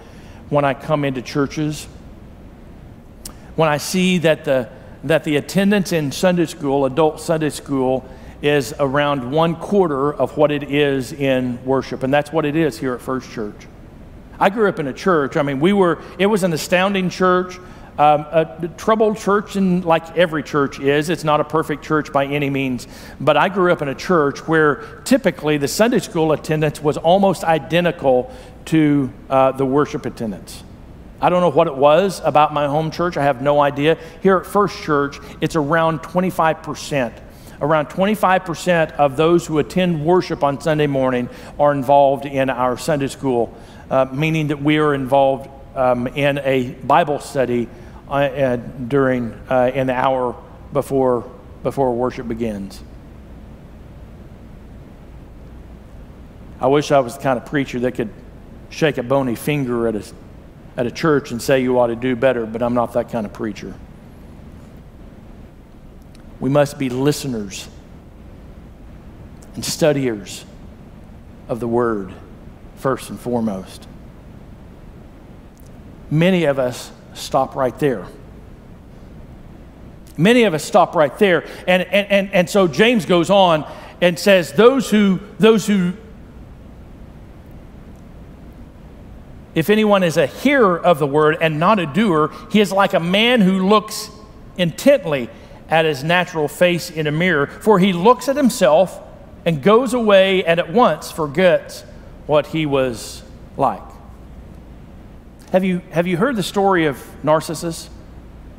when 0.47 0.63
I 0.63 0.73
come 0.73 1.03
into 1.03 1.21
churches 1.21 1.87
when 3.55 3.69
I 3.69 3.77
see 3.77 4.17
that 4.19 4.45
the 4.45 4.69
that 5.05 5.23
the 5.23 5.37
attendance 5.37 5.91
in 5.91 6.11
Sunday 6.11 6.45
school, 6.45 6.85
adult 6.85 7.21
Sunday 7.21 7.51
school, 7.51 8.03
is 8.41 8.73
around 8.79 9.31
one 9.31 9.55
quarter 9.55 10.13
of 10.13 10.35
what 10.37 10.51
it 10.51 10.63
is 10.63 11.13
in 11.13 11.63
worship. 11.63 12.03
And 12.03 12.13
that's 12.13 12.31
what 12.31 12.45
it 12.45 12.55
is 12.55 12.77
here 12.77 12.93
at 12.93 13.01
First 13.01 13.31
Church. 13.31 13.67
I 14.39 14.49
grew 14.49 14.67
up 14.67 14.79
in 14.79 14.87
a 14.87 14.93
church. 14.93 15.37
I 15.37 15.43
mean, 15.43 15.59
we 15.59 15.73
were, 15.73 16.01
it 16.19 16.25
was 16.25 16.43
an 16.43 16.51
astounding 16.51 17.09
church, 17.09 17.57
um, 17.97 18.25
a 18.31 18.69
troubled 18.77 19.17
church, 19.17 19.55
and 19.55 19.85
like 19.85 20.17
every 20.17 20.43
church 20.43 20.79
is. 20.79 21.09
It's 21.09 21.23
not 21.23 21.39
a 21.39 21.45
perfect 21.45 21.83
church 21.83 22.11
by 22.11 22.25
any 22.25 22.49
means. 22.49 22.87
But 23.21 23.37
I 23.37 23.47
grew 23.47 23.71
up 23.71 23.81
in 23.81 23.87
a 23.87 23.95
church 23.95 24.45
where 24.47 25.01
typically 25.05 25.57
the 25.57 25.69
Sunday 25.69 25.99
school 25.99 26.33
attendance 26.33 26.81
was 26.81 26.97
almost 26.97 27.43
identical 27.43 28.33
to 28.65 29.13
uh, 29.29 29.53
the 29.53 29.65
worship 29.65 30.05
attendance. 30.05 30.63
I 31.21 31.29
don't 31.29 31.41
know 31.41 31.49
what 31.49 31.67
it 31.67 31.75
was 31.75 32.21
about 32.23 32.53
my 32.53 32.67
home 32.67 32.91
church. 32.91 33.17
I 33.17 33.23
have 33.23 33.41
no 33.41 33.61
idea. 33.61 33.97
Here 34.21 34.37
at 34.37 34.45
First 34.45 34.81
Church, 34.83 35.19
it's 35.41 35.55
around 35.55 35.99
25%. 35.99 37.21
Around 37.61 37.87
25% 37.87 38.91
of 38.93 39.15
those 39.15 39.47
who 39.47 39.59
attend 39.59 40.05
worship 40.05 40.43
on 40.43 40.59
Sunday 40.59 40.87
morning 40.87 41.29
are 41.57 41.71
involved 41.71 42.25
in 42.25 42.49
our 42.49 42.77
Sunday 42.77 43.07
school, 43.07 43.57
uh, 43.89 44.05
meaning 44.11 44.47
that 44.47 44.61
we 44.61 44.77
are 44.77 44.93
involved 44.93 45.49
um, 45.75 46.07
in 46.07 46.37
a 46.39 46.71
Bible 46.71 47.19
study 47.19 47.69
uh, 48.09 48.11
uh, 48.11 48.55
during 48.57 49.33
an 49.49 49.89
hour 49.89 50.35
before, 50.73 51.31
before 51.63 51.93
worship 51.95 52.27
begins. 52.27 52.83
I 56.59 56.67
wish 56.67 56.91
I 56.91 56.99
was 56.99 57.17
the 57.17 57.23
kind 57.23 57.37
of 57.37 57.45
preacher 57.45 57.79
that 57.81 57.93
could 57.93 58.09
shake 58.69 58.97
a 58.97 59.03
bony 59.03 59.35
finger 59.35 59.87
at 59.87 59.95
a 59.95 60.03
at 60.77 60.85
a 60.85 60.91
church 60.91 61.31
and 61.31 61.41
say 61.41 61.61
you 61.61 61.79
ought 61.79 61.87
to 61.87 61.95
do 61.95 62.15
better, 62.15 62.45
but 62.45 62.61
I'm 62.61 62.73
not 62.73 62.93
that 62.93 63.09
kind 63.09 63.25
of 63.25 63.33
preacher. 63.33 63.73
We 66.39 66.49
must 66.49 66.77
be 66.77 66.89
listeners 66.89 67.67
and 69.55 69.63
studiers 69.63 70.43
of 71.47 71.59
the 71.59 71.67
Word, 71.67 72.13
first 72.75 73.09
and 73.09 73.19
foremost. 73.19 73.87
Many 76.11 76.43
of 76.45 76.59
us 76.59 76.91
stop 77.13 77.55
right 77.55 77.77
there. 77.79 78.05
Many 80.17 80.43
of 80.43 80.53
us 80.53 80.63
stop 80.63 80.95
right 80.95 81.17
there. 81.19 81.45
And, 81.67 81.83
and, 81.83 82.11
and, 82.11 82.33
and 82.33 82.49
so 82.49 82.67
James 82.67 83.05
goes 83.05 83.29
on 83.29 83.69
and 84.01 84.19
says, 84.19 84.51
Those 84.53 84.89
who, 84.89 85.19
those 85.39 85.65
who 85.65 85.93
If 89.55 89.69
anyone 89.69 90.03
is 90.03 90.17
a 90.17 90.27
hearer 90.27 90.77
of 90.77 90.99
the 90.99 91.07
word 91.07 91.37
and 91.39 91.59
not 91.59 91.79
a 91.79 91.85
doer, 91.85 92.31
he 92.51 92.59
is 92.59 92.71
like 92.71 92.93
a 92.93 92.99
man 92.99 93.39
who 93.39 93.67
looks 93.67 94.11
intently 94.57 95.29
at 95.69 95.85
his 95.85 96.03
natural 96.03 96.47
face 96.47 96.91
in 96.91 97.07
a 97.07 97.11
mirror, 97.11 97.47
for 97.47 97.79
he 97.79 97.93
looks 97.93 98.27
at 98.27 98.35
himself 98.35 99.01
and 99.45 99.63
goes 99.63 99.93
away 99.93 100.43
and 100.43 100.59
at 100.59 100.71
once 100.71 101.09
forgets 101.09 101.83
what 102.27 102.47
he 102.47 102.65
was 102.65 103.23
like. 103.57 103.81
Have 105.51 105.63
you, 105.63 105.81
have 105.91 106.05
you 106.05 106.17
heard 106.17 106.35
the 106.35 106.43
story 106.43 106.85
of 106.87 107.01
Narcissus? 107.23 107.89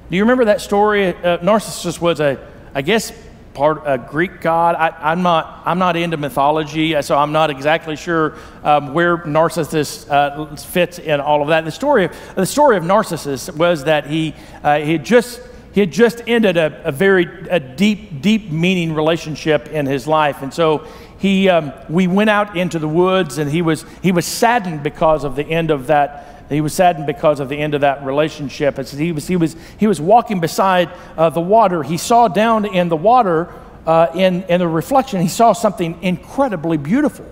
Do 0.09 0.17
you 0.17 0.23
remember 0.23 0.47
that 0.47 0.61
story? 0.61 1.09
Uh, 1.09 1.37
Narcissus 1.43 2.01
was 2.01 2.21
a, 2.21 2.39
I 2.75 2.83
guess, 2.83 3.13
part 3.57 3.83
a 3.87 3.97
Greek 3.97 4.43
god. 4.43 4.75
I, 4.75 5.13
am 5.13 5.23
not 5.23 5.63
I'm 5.65 5.79
not 5.79 5.97
into 5.97 6.19
mythology, 6.19 7.01
so 7.01 7.17
I'm 7.17 7.33
not 7.33 7.49
exactly 7.49 7.97
sure 7.97 8.35
um, 8.63 8.93
where 8.93 9.25
Narcissus 9.25 10.09
uh, 10.11 10.55
fits 10.57 10.99
in 10.99 11.21
all 11.21 11.41
of 11.41 11.49
that. 11.49 11.65
The 11.65 11.71
story 11.71 12.05
of 12.05 12.35
the 12.35 12.45
story 12.45 12.77
of 12.77 12.85
Narcissus 12.85 13.51
was 13.51 13.85
that 13.85 14.07
he 14.07 14.35
uh, 14.63 14.79
he 14.79 14.93
had 14.93 15.05
just 15.05 15.41
he 15.73 15.81
had 15.81 15.91
just 15.91 16.23
ended 16.27 16.59
a, 16.59 16.83
a 16.85 16.93
very 16.93 17.25
a 17.49 17.59
deep 17.59 18.21
deep 18.21 18.51
meaning 18.51 18.95
relationship 18.95 19.69
in 19.69 19.87
his 19.87 20.07
life, 20.07 20.43
and 20.43 20.53
so 20.53 20.87
he 21.19 21.49
um, 21.49 21.73
we 21.89 22.07
went 22.07 22.29
out 22.29 22.59
into 22.59 22.79
the 22.79 22.89
woods, 22.89 23.39
and 23.39 23.51
he 23.51 23.63
was 23.63 23.87
he 24.03 24.13
was 24.13 24.27
saddened 24.27 24.83
because 24.83 25.25
of 25.25 25.35
the 25.35 25.45
end 25.45 25.71
of 25.71 25.87
that 25.87 26.36
he 26.49 26.61
was 26.61 26.75
saddened 26.75 27.07
because 27.07 27.41
of 27.41 27.49
the 27.49 27.57
end 27.57 27.75
of 27.75 27.81
that 27.81 28.05
relationship. 28.05 28.79
As 28.79 28.93
he 28.93 29.11
was, 29.11 29.27
he 29.27 29.37
was, 29.37 29.57
he 29.79 29.87
was 29.87 30.01
walking 30.01 30.41
beside 30.41 30.91
uh, 31.17 31.31
the 31.31 31.41
water. 31.41 31.83
He 31.83 31.97
saw 31.97 32.29
down 32.29 32.65
in 32.65 32.89
the 32.89 32.97
water, 32.97 33.53
uh, 33.87 34.09
in, 34.15 34.43
in 34.45 34.61
the 34.61 34.69
reflection, 34.69 35.21
he 35.21 35.29
saw 35.29 35.53
something 35.53 36.03
incredibly 36.03 36.77
beautiful. 36.77 37.27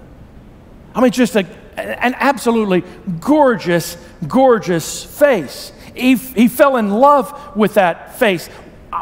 I 0.95 1.01
mean, 1.01 1.13
just 1.13 1.37
a, 1.37 1.47
an 1.77 2.15
absolutely 2.19 2.83
gorgeous, 3.21 3.97
gorgeous 4.27 5.05
face. 5.05 5.73
He, 5.95 6.17
he 6.17 6.49
fell 6.49 6.77
in 6.77 6.91
love 6.91 7.57
with 7.57 7.75
that 7.75 8.19
face 8.19 8.49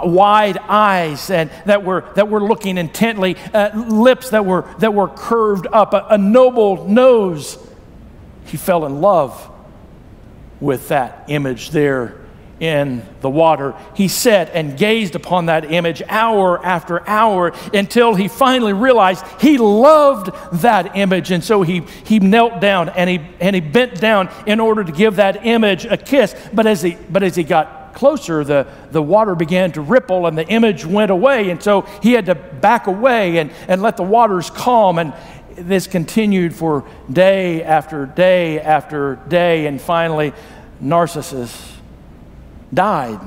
wide 0.03 0.57
eyes 0.57 1.29
and 1.29 1.51
that 1.66 1.85
were 1.85 2.11
that 2.14 2.29
were 2.29 2.42
looking 2.42 2.79
intently, 2.79 3.37
uh, 3.53 3.77
lips 3.77 4.31
that 4.31 4.46
were 4.46 4.64
that 4.79 4.94
were 4.94 5.09
curved 5.09 5.66
up, 5.70 5.92
a, 5.92 6.07
a 6.11 6.18
noble 6.18 6.88
nose. 6.88 7.59
He 8.46 8.57
fell 8.57 8.87
in 8.87 9.03
love 9.03 9.52
with 10.62 10.88
that 10.88 11.25
image 11.29 11.70
there 11.70 12.22
in 12.61 13.03
the 13.22 13.29
water. 13.29 13.75
He 13.94 14.07
sat 14.07 14.51
and 14.55 14.79
gazed 14.79 15.16
upon 15.16 15.46
that 15.46 15.72
image 15.72 16.01
hour 16.09 16.64
after 16.64 17.07
hour 17.09 17.53
until 17.75 18.14
he 18.14 18.29
finally 18.29 18.72
realized 18.72 19.25
he 19.40 19.59
loved 19.59 20.31
that 20.61 20.96
image. 20.96 21.33
And 21.33 21.42
so 21.42 21.62
he, 21.62 21.81
he 22.05 22.20
knelt 22.20 22.61
down 22.61 22.88
and 22.90 23.11
he, 23.11 23.20
and 23.40 23.57
he 23.57 23.61
bent 23.61 24.01
down 24.01 24.31
in 24.46 24.61
order 24.61 24.85
to 24.85 24.92
give 24.92 25.16
that 25.16 25.44
image 25.44 25.87
a 25.87 25.96
kiss. 25.96 26.37
But 26.53 26.68
as 26.68 26.83
he, 26.83 26.96
but 27.11 27.25
as 27.25 27.35
he 27.35 27.42
got 27.42 27.94
closer, 27.94 28.44
the, 28.44 28.68
the 28.92 29.03
water 29.03 29.35
began 29.35 29.72
to 29.72 29.81
ripple 29.81 30.29
and 30.29 30.38
the 30.38 30.46
image 30.46 30.87
went 30.87 31.11
away. 31.11 31.51
And 31.51 31.61
so 31.61 31.83
he 32.01 32.12
had 32.12 32.27
to 32.27 32.37
back 32.37 32.87
away 32.87 33.38
and, 33.38 33.51
and 33.66 33.83
let 33.83 33.96
the 33.96 34.05
waters 34.05 34.51
calm. 34.51 35.01
And, 35.01 35.12
this 35.57 35.87
continued 35.87 36.55
for 36.55 36.85
day 37.11 37.62
after 37.62 38.07
day 38.07 38.61
after 38.61 39.17
day, 39.29 39.67
and 39.67 39.81
finally, 39.81 40.33
Narcissus 40.81 41.77
died, 42.73 43.21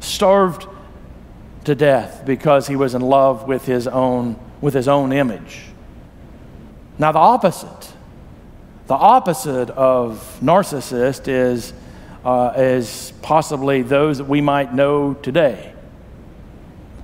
starved 0.00 0.66
to 1.64 1.74
death 1.74 2.24
because 2.24 2.66
he 2.66 2.76
was 2.76 2.94
in 2.94 3.02
love 3.02 3.46
with 3.46 3.66
his 3.66 3.86
own, 3.86 4.38
with 4.60 4.74
his 4.74 4.88
own 4.88 5.12
image. 5.12 5.64
Now, 6.98 7.12
the 7.12 7.18
opposite, 7.18 7.92
the 8.86 8.94
opposite 8.94 9.70
of 9.70 10.38
narcissist 10.42 11.28
is, 11.28 11.72
uh, 12.24 12.54
is 12.56 13.12
possibly 13.22 13.82
those 13.82 14.18
that 14.18 14.24
we 14.24 14.40
might 14.40 14.74
know 14.74 15.14
today. 15.14 15.72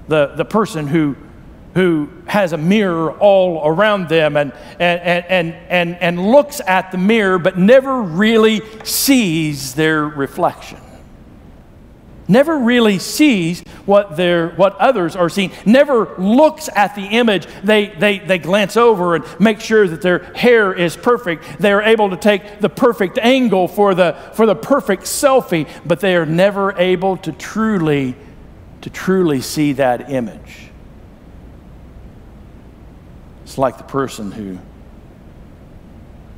The, 0.09 0.29
the 0.35 0.45
person 0.45 0.87
who 0.87 1.17
who 1.75 2.09
has 2.27 2.53
a 2.53 2.57
mirror 2.57 3.13
all 3.13 3.67
around 3.67 4.09
them 4.09 4.37
and, 4.37 4.53
and, 4.79 5.25
and, 5.29 5.55
and, 5.69 5.97
and 5.97 6.31
looks 6.31 6.61
at 6.67 6.93
the 6.93 6.99
mirror 6.99 7.39
but 7.39 7.59
never 7.59 8.01
really 8.01 8.63
sees 8.85 9.75
their 9.75 10.05
reflection. 10.05 10.79
Never 12.27 12.59
really 12.59 12.99
sees 12.99 13.61
what, 13.85 14.17
they 14.17 14.47
what 14.47 14.77
others 14.77 15.15
are 15.15 15.29
seeing, 15.29 15.53
never 15.67 16.15
looks 16.17 16.71
at 16.75 16.95
the 16.95 17.03
image. 17.03 17.47
They, 17.63 17.89
they, 17.89 18.19
they 18.19 18.39
glance 18.39 18.79
over 18.79 19.15
and 19.15 19.25
make 19.39 19.61
sure 19.61 19.87
that 19.87 20.01
their 20.01 20.21
hair 20.35 20.73
is 20.73 20.97
perfect. 20.97 21.59
They 21.59 21.73
are 21.73 21.83
able 21.83 22.09
to 22.11 22.17
take 22.17 22.61
the 22.61 22.71
perfect 22.71 23.19
angle 23.19 23.69
for 23.69 23.95
the, 23.95 24.17
for 24.33 24.47
the 24.47 24.57
perfect 24.57 25.03
selfie, 25.03 25.69
but 25.85 26.01
they 26.01 26.17
are 26.17 26.25
never 26.25 26.73
able 26.79 27.19
to 27.19 27.33
truly, 27.33 28.17
to 28.81 28.89
truly 28.89 29.43
see 29.43 29.75
that 29.75 30.11
image. 30.11 30.71
It's 33.45 33.59
like 33.59 33.79
the 33.79 33.85
person 33.85 34.33
who, 34.33 34.59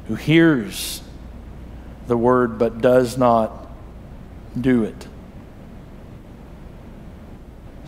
who 0.08 0.16
hears 0.16 1.02
the 2.06 2.16
word 2.16 2.58
but 2.58 2.80
does 2.80 3.16
not 3.16 3.70
do 4.60 4.84
it. 4.84 5.08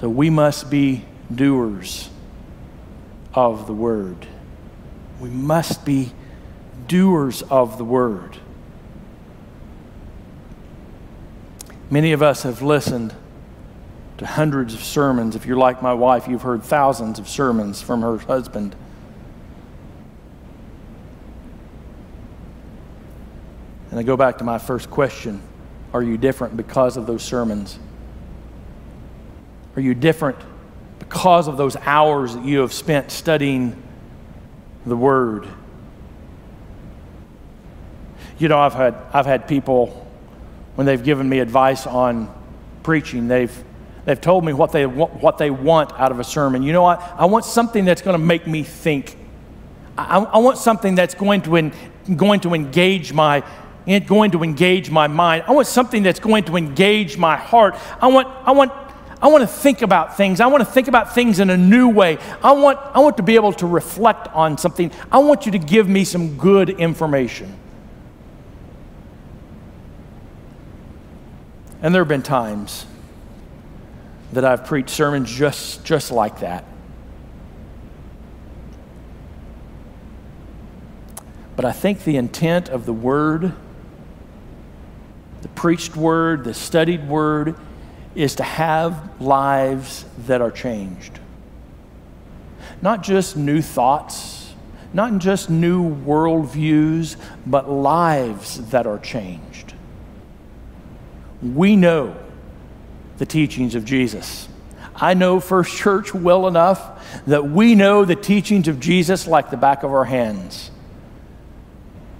So 0.00 0.08
we 0.08 0.30
must 0.30 0.70
be 0.70 1.04
doers 1.34 2.08
of 3.34 3.66
the 3.66 3.72
word. 3.72 4.26
We 5.20 5.30
must 5.30 5.84
be 5.84 6.12
doers 6.86 7.42
of 7.42 7.78
the 7.78 7.84
word. 7.84 8.38
Many 11.90 12.12
of 12.12 12.22
us 12.22 12.42
have 12.42 12.62
listened 12.62 13.14
to 14.18 14.26
hundreds 14.26 14.74
of 14.74 14.82
sermons. 14.82 15.34
If 15.34 15.46
you're 15.46 15.56
like 15.56 15.82
my 15.82 15.94
wife, 15.94 16.28
you've 16.28 16.42
heard 16.42 16.62
thousands 16.62 17.18
of 17.18 17.28
sermons 17.28 17.80
from 17.80 18.02
her 18.02 18.18
husband. 18.18 18.76
And 23.90 23.98
I 23.98 24.02
go 24.02 24.16
back 24.16 24.38
to 24.38 24.44
my 24.44 24.58
first 24.58 24.90
question 24.90 25.42
Are 25.92 26.02
you 26.02 26.16
different 26.18 26.56
because 26.56 26.96
of 26.96 27.06
those 27.06 27.22
sermons? 27.22 27.78
Are 29.76 29.80
you 29.80 29.94
different 29.94 30.38
because 30.98 31.48
of 31.48 31.56
those 31.56 31.76
hours 31.76 32.34
that 32.34 32.44
you 32.44 32.60
have 32.60 32.72
spent 32.72 33.10
studying 33.10 33.80
the 34.84 34.96
Word? 34.96 35.46
You 38.38 38.48
know, 38.48 38.58
I've 38.58 38.74
had, 38.74 38.94
I've 39.12 39.26
had 39.26 39.48
people, 39.48 40.06
when 40.74 40.86
they've 40.86 41.02
given 41.02 41.28
me 41.28 41.40
advice 41.40 41.86
on 41.86 42.32
preaching, 42.82 43.28
they've, 43.28 43.64
they've 44.04 44.20
told 44.20 44.44
me 44.44 44.52
what 44.52 44.70
they, 44.72 44.86
what 44.86 45.38
they 45.38 45.50
want 45.50 45.92
out 45.98 46.12
of 46.12 46.20
a 46.20 46.24
sermon. 46.24 46.62
You 46.62 46.72
know 46.72 46.82
what? 46.82 47.00
I 47.16 47.26
want 47.26 47.44
something 47.44 47.84
that's 47.84 48.02
going 48.02 48.18
to 48.18 48.24
make 48.24 48.46
me 48.46 48.62
think. 48.62 49.16
I, 49.96 50.18
I 50.18 50.38
want 50.38 50.58
something 50.58 50.94
that's 50.94 51.14
going 51.14 51.42
to, 51.42 51.56
in, 51.56 51.72
going 52.16 52.40
to 52.40 52.54
engage 52.54 53.12
my 53.12 53.42
going 54.06 54.32
to 54.32 54.42
engage 54.42 54.90
my 54.90 55.06
mind. 55.06 55.44
I 55.46 55.52
want 55.52 55.66
something 55.66 56.02
that's 56.02 56.20
going 56.20 56.44
to 56.44 56.56
engage 56.56 57.16
my 57.16 57.36
heart. 57.36 57.76
I 58.00 58.08
want, 58.08 58.28
I 58.46 58.52
want 58.52 58.72
I 59.20 59.26
want 59.28 59.42
to 59.42 59.48
think 59.48 59.82
about 59.82 60.16
things. 60.16 60.40
I 60.40 60.46
want 60.46 60.60
to 60.60 60.70
think 60.70 60.86
about 60.86 61.14
things 61.14 61.40
in 61.40 61.50
a 61.50 61.56
new 61.56 61.88
way. 61.88 62.18
I 62.42 62.52
want, 62.52 62.78
I 62.78 63.00
want 63.00 63.16
to 63.16 63.24
be 63.24 63.34
able 63.34 63.52
to 63.54 63.66
reflect 63.66 64.28
on 64.28 64.56
something. 64.58 64.92
I 65.10 65.18
want 65.18 65.44
you 65.44 65.52
to 65.52 65.58
give 65.58 65.88
me 65.88 66.04
some 66.04 66.36
good 66.36 66.70
information. 66.70 67.56
And 71.82 71.94
there 71.94 72.02
have 72.02 72.08
been 72.08 72.22
times 72.22 72.86
that 74.32 74.44
I've 74.44 74.64
preached 74.64 74.90
sermons 74.90 75.32
just, 75.32 75.84
just 75.84 76.12
like 76.12 76.40
that. 76.40 76.64
But 81.56 81.64
I 81.64 81.72
think 81.72 82.04
the 82.04 82.16
intent 82.16 82.68
of 82.68 82.86
the 82.86 82.92
word, 82.92 83.52
preached 85.58 85.96
word, 85.96 86.44
the 86.44 86.54
studied 86.54 87.08
word, 87.08 87.56
is 88.14 88.36
to 88.36 88.44
have 88.44 89.20
lives 89.20 90.04
that 90.26 90.40
are 90.40 90.52
changed. 90.52 91.18
Not 92.80 93.02
just 93.02 93.36
new 93.36 93.60
thoughts, 93.60 94.54
not 94.92 95.18
just 95.18 95.50
new 95.50 95.92
worldviews, 95.96 97.16
but 97.44 97.68
lives 97.68 98.70
that 98.70 98.86
are 98.86 99.00
changed. 99.00 99.74
We 101.42 101.74
know 101.74 102.16
the 103.16 103.26
teachings 103.26 103.74
of 103.74 103.84
Jesus. 103.84 104.48
I 104.94 105.14
know 105.14 105.40
First 105.40 105.76
Church 105.76 106.14
well 106.14 106.46
enough 106.46 107.24
that 107.26 107.50
we 107.50 107.74
know 107.74 108.04
the 108.04 108.14
teachings 108.14 108.68
of 108.68 108.78
Jesus 108.78 109.26
like 109.26 109.50
the 109.50 109.56
back 109.56 109.82
of 109.82 109.92
our 109.92 110.04
hands. 110.04 110.70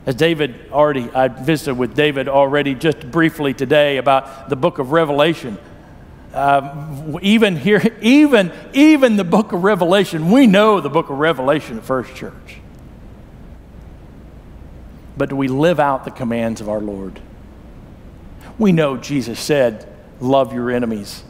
As 0.08 0.14
David 0.14 0.70
already, 0.72 1.10
I 1.10 1.28
visited 1.28 1.74
with 1.74 1.94
David 1.94 2.28
already 2.28 2.74
just 2.74 3.10
briefly 3.10 3.52
today 3.52 3.98
about 3.98 4.48
the 4.48 4.56
book 4.56 4.78
of 4.78 4.90
Revelation. 4.90 5.58
Um, 6.32 7.18
even 7.20 7.56
here, 7.56 7.82
even, 8.00 8.50
even 8.72 9.16
the 9.16 9.24
book 9.24 9.52
of 9.52 9.64
Revelation, 9.64 10.30
we 10.30 10.46
know 10.46 10.80
the 10.80 10.88
book 10.88 11.10
of 11.10 11.18
Revelation 11.18 11.76
at 11.76 11.84
First 11.84 12.14
Church. 12.14 12.56
But 15.18 15.28
do 15.28 15.36
we 15.36 15.46
live 15.46 15.78
out 15.78 16.06
the 16.06 16.10
commands 16.10 16.62
of 16.62 16.70
our 16.70 16.80
Lord? 16.80 17.20
We 18.58 18.72
know 18.72 18.96
Jesus 18.96 19.38
said, 19.38 19.94
Love 20.20 20.54
your 20.54 20.70
enemies. 20.70 21.22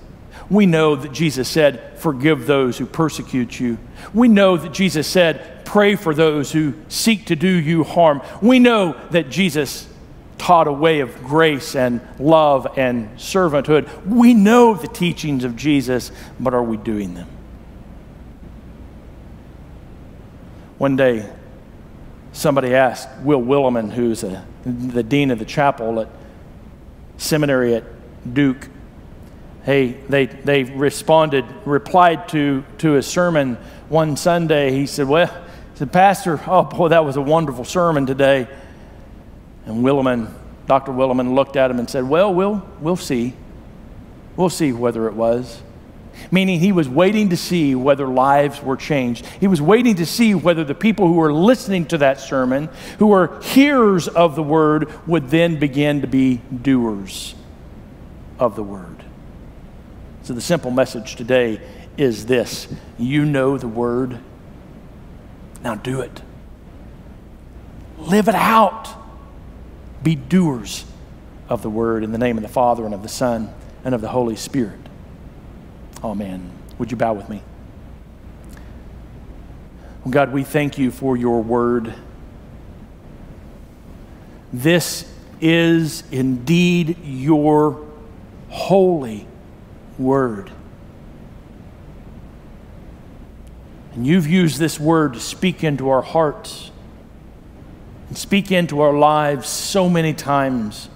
We 0.51 0.67
know 0.67 0.97
that 0.97 1.13
Jesus 1.13 1.49
said, 1.49 1.99
Forgive 1.99 2.47
those 2.47 2.79
who 2.79 2.87
persecute 2.87 3.59
you. 3.59 3.79
We 4.15 4.29
know 4.29 4.57
that 4.57 4.73
Jesus 4.73 5.07
said, 5.07 5.65
Pray 5.65 5.97
for 5.97 6.15
those 6.15 6.53
who 6.53 6.75
seek 6.89 7.27
to 7.27 7.37
do 7.37 7.49
you 7.49 7.85
harm. 7.85 8.23
We 8.41 8.59
know 8.59 8.99
that 9.11 9.29
Jesus 9.29 9.89
taught 10.39 10.69
a 10.69 10.73
way 10.73 11.01
of 11.01 11.23
grace 11.25 11.75
and 11.75 12.01
love 12.19 12.67
and 12.79 13.11
servanthood. 13.19 14.07
We 14.07 14.35
know 14.35 14.75
the 14.75 14.89
teachings 14.89 15.45
of 15.45 15.57
Jesus, 15.57 16.11
but 16.39 16.55
are 16.55 16.63
we 16.63 16.77
doing 16.77 17.15
them? 17.15 17.29
One 20.79 20.97
day, 20.97 21.29
somebody 22.33 22.75
asked 22.75 23.09
Will 23.23 23.43
Willimon, 23.43 23.93
who's 23.93 24.23
a, 24.23 24.47
the 24.65 25.03
dean 25.03 25.33
of 25.33 25.41
the 25.41 25.45
chapel 25.45 26.01
at 26.01 26.09
seminary 27.17 27.75
at 27.75 27.85
Duke, 28.33 28.69
hey, 29.69 29.93
they, 30.09 30.25
they 30.25 30.65
responded, 30.65 31.45
replied 31.67 32.27
to, 32.31 32.65
to 32.79 32.97
a 32.97 33.03
sermon 33.03 33.57
one 33.91 34.17
Sunday. 34.17 34.73
He 34.73 34.87
said, 34.87 35.07
Well, 35.07 35.31
said, 35.75 35.93
Pastor, 35.93 36.41
oh 36.47 36.63
boy, 36.63 36.89
that 36.89 37.05
was 37.05 37.17
a 37.17 37.21
wonderful 37.21 37.67
sermon 37.67 38.07
today. 38.07 38.49
And 39.67 39.85
Willimon, 39.85 40.33
Dr. 40.67 40.93
Willimon 40.93 41.35
looked 41.35 41.57
at 41.57 41.71
him 41.71 41.79
and 41.79 41.91
said, 41.91 42.09
Well, 42.09 42.33
we'll, 42.33 42.67
we'll 42.81 42.97
see. 42.97 43.35
We'll 44.37 44.49
see 44.49 44.73
whether 44.73 45.07
it 45.07 45.13
was. 45.13 45.61
Meaning 46.31 46.61
he 46.61 46.73
was 46.73 46.89
waiting 46.89 47.29
to 47.29 47.37
see 47.37 47.75
whether 47.75 48.09
lives 48.09 48.63
were 48.63 48.79
changed. 48.79 49.27
He 49.39 49.49
was 49.49 49.61
waiting 49.61 49.97
to 49.97 50.07
see 50.07 50.35
whether 50.35 50.65
the 50.65 50.75
people 50.75 51.09
who 51.09 51.17
were 51.17 51.33
listening 51.33 51.85
to 51.89 51.99
that 51.99 52.21
sermon, 52.21 52.71
who 52.99 53.09
were 53.09 53.39
hearers 53.43 54.09
of 54.09 54.35
the 54.35 54.43
word, 54.43 54.91
would 55.07 55.29
then 55.29 55.59
begin 55.59 56.01
to 56.01 56.07
be 56.07 56.41
doers 56.63 57.35
of 58.39 58.57
the 58.57 58.63
word. 58.63 58.98
So 60.29 60.35
the 60.35 60.43
simple 60.43 60.71
message 60.71 61.17
today 61.17 61.59
is 61.97 62.27
this 62.27 62.69
you 62.99 63.25
know 63.25 63.57
the 63.57 63.67
word, 63.67 64.19
now 65.65 65.75
do 65.75 66.03
it. 66.03 66.21
Live 67.97 68.29
it 68.29 68.35
out. 68.35 68.95
Be 70.03 70.17
doers 70.17 70.85
of 71.49 71.63
the 71.63 71.71
word 71.71 72.05
in 72.05 72.13
the 72.13 72.19
name 72.19 72.37
of 72.37 72.43
the 72.43 72.49
Father 72.51 72.85
and 72.85 72.93
of 72.93 73.03
the 73.03 73.09
Son 73.09 73.55
and 73.87 73.95
of 73.95 74.03
the 74.03 74.11
Holy 74.11 74.37
Spirit. 74.37 74.79
Amen. 76.05 76.51
Would 76.77 76.91
you 76.91 76.99
bow 76.99 77.15
with 77.15 77.31
me? 77.31 77.43
God, 80.11 80.31
we 80.31 80.45
thank 80.45 80.77
you 80.77 80.91
for 80.91 81.17
your 81.17 81.43
word. 81.43 81.95
This 84.53 85.11
is 85.41 86.05
indeed 86.13 86.99
your 87.03 87.83
holy 88.51 89.27
word. 89.99 90.51
And 93.95 94.07
you've 94.07 94.27
used 94.27 94.59
this 94.59 94.79
word 94.79 95.15
to 95.15 95.21
speak 95.21 95.65
into 95.65 95.89
our 95.89 96.03
hearts 96.03 96.71
and 98.09 98.17
speak 98.17 98.53
into 98.53 98.81
our 98.81 98.97
lives 98.97 99.49
so 99.49 99.89
many 99.89 100.15
times. 100.15 100.89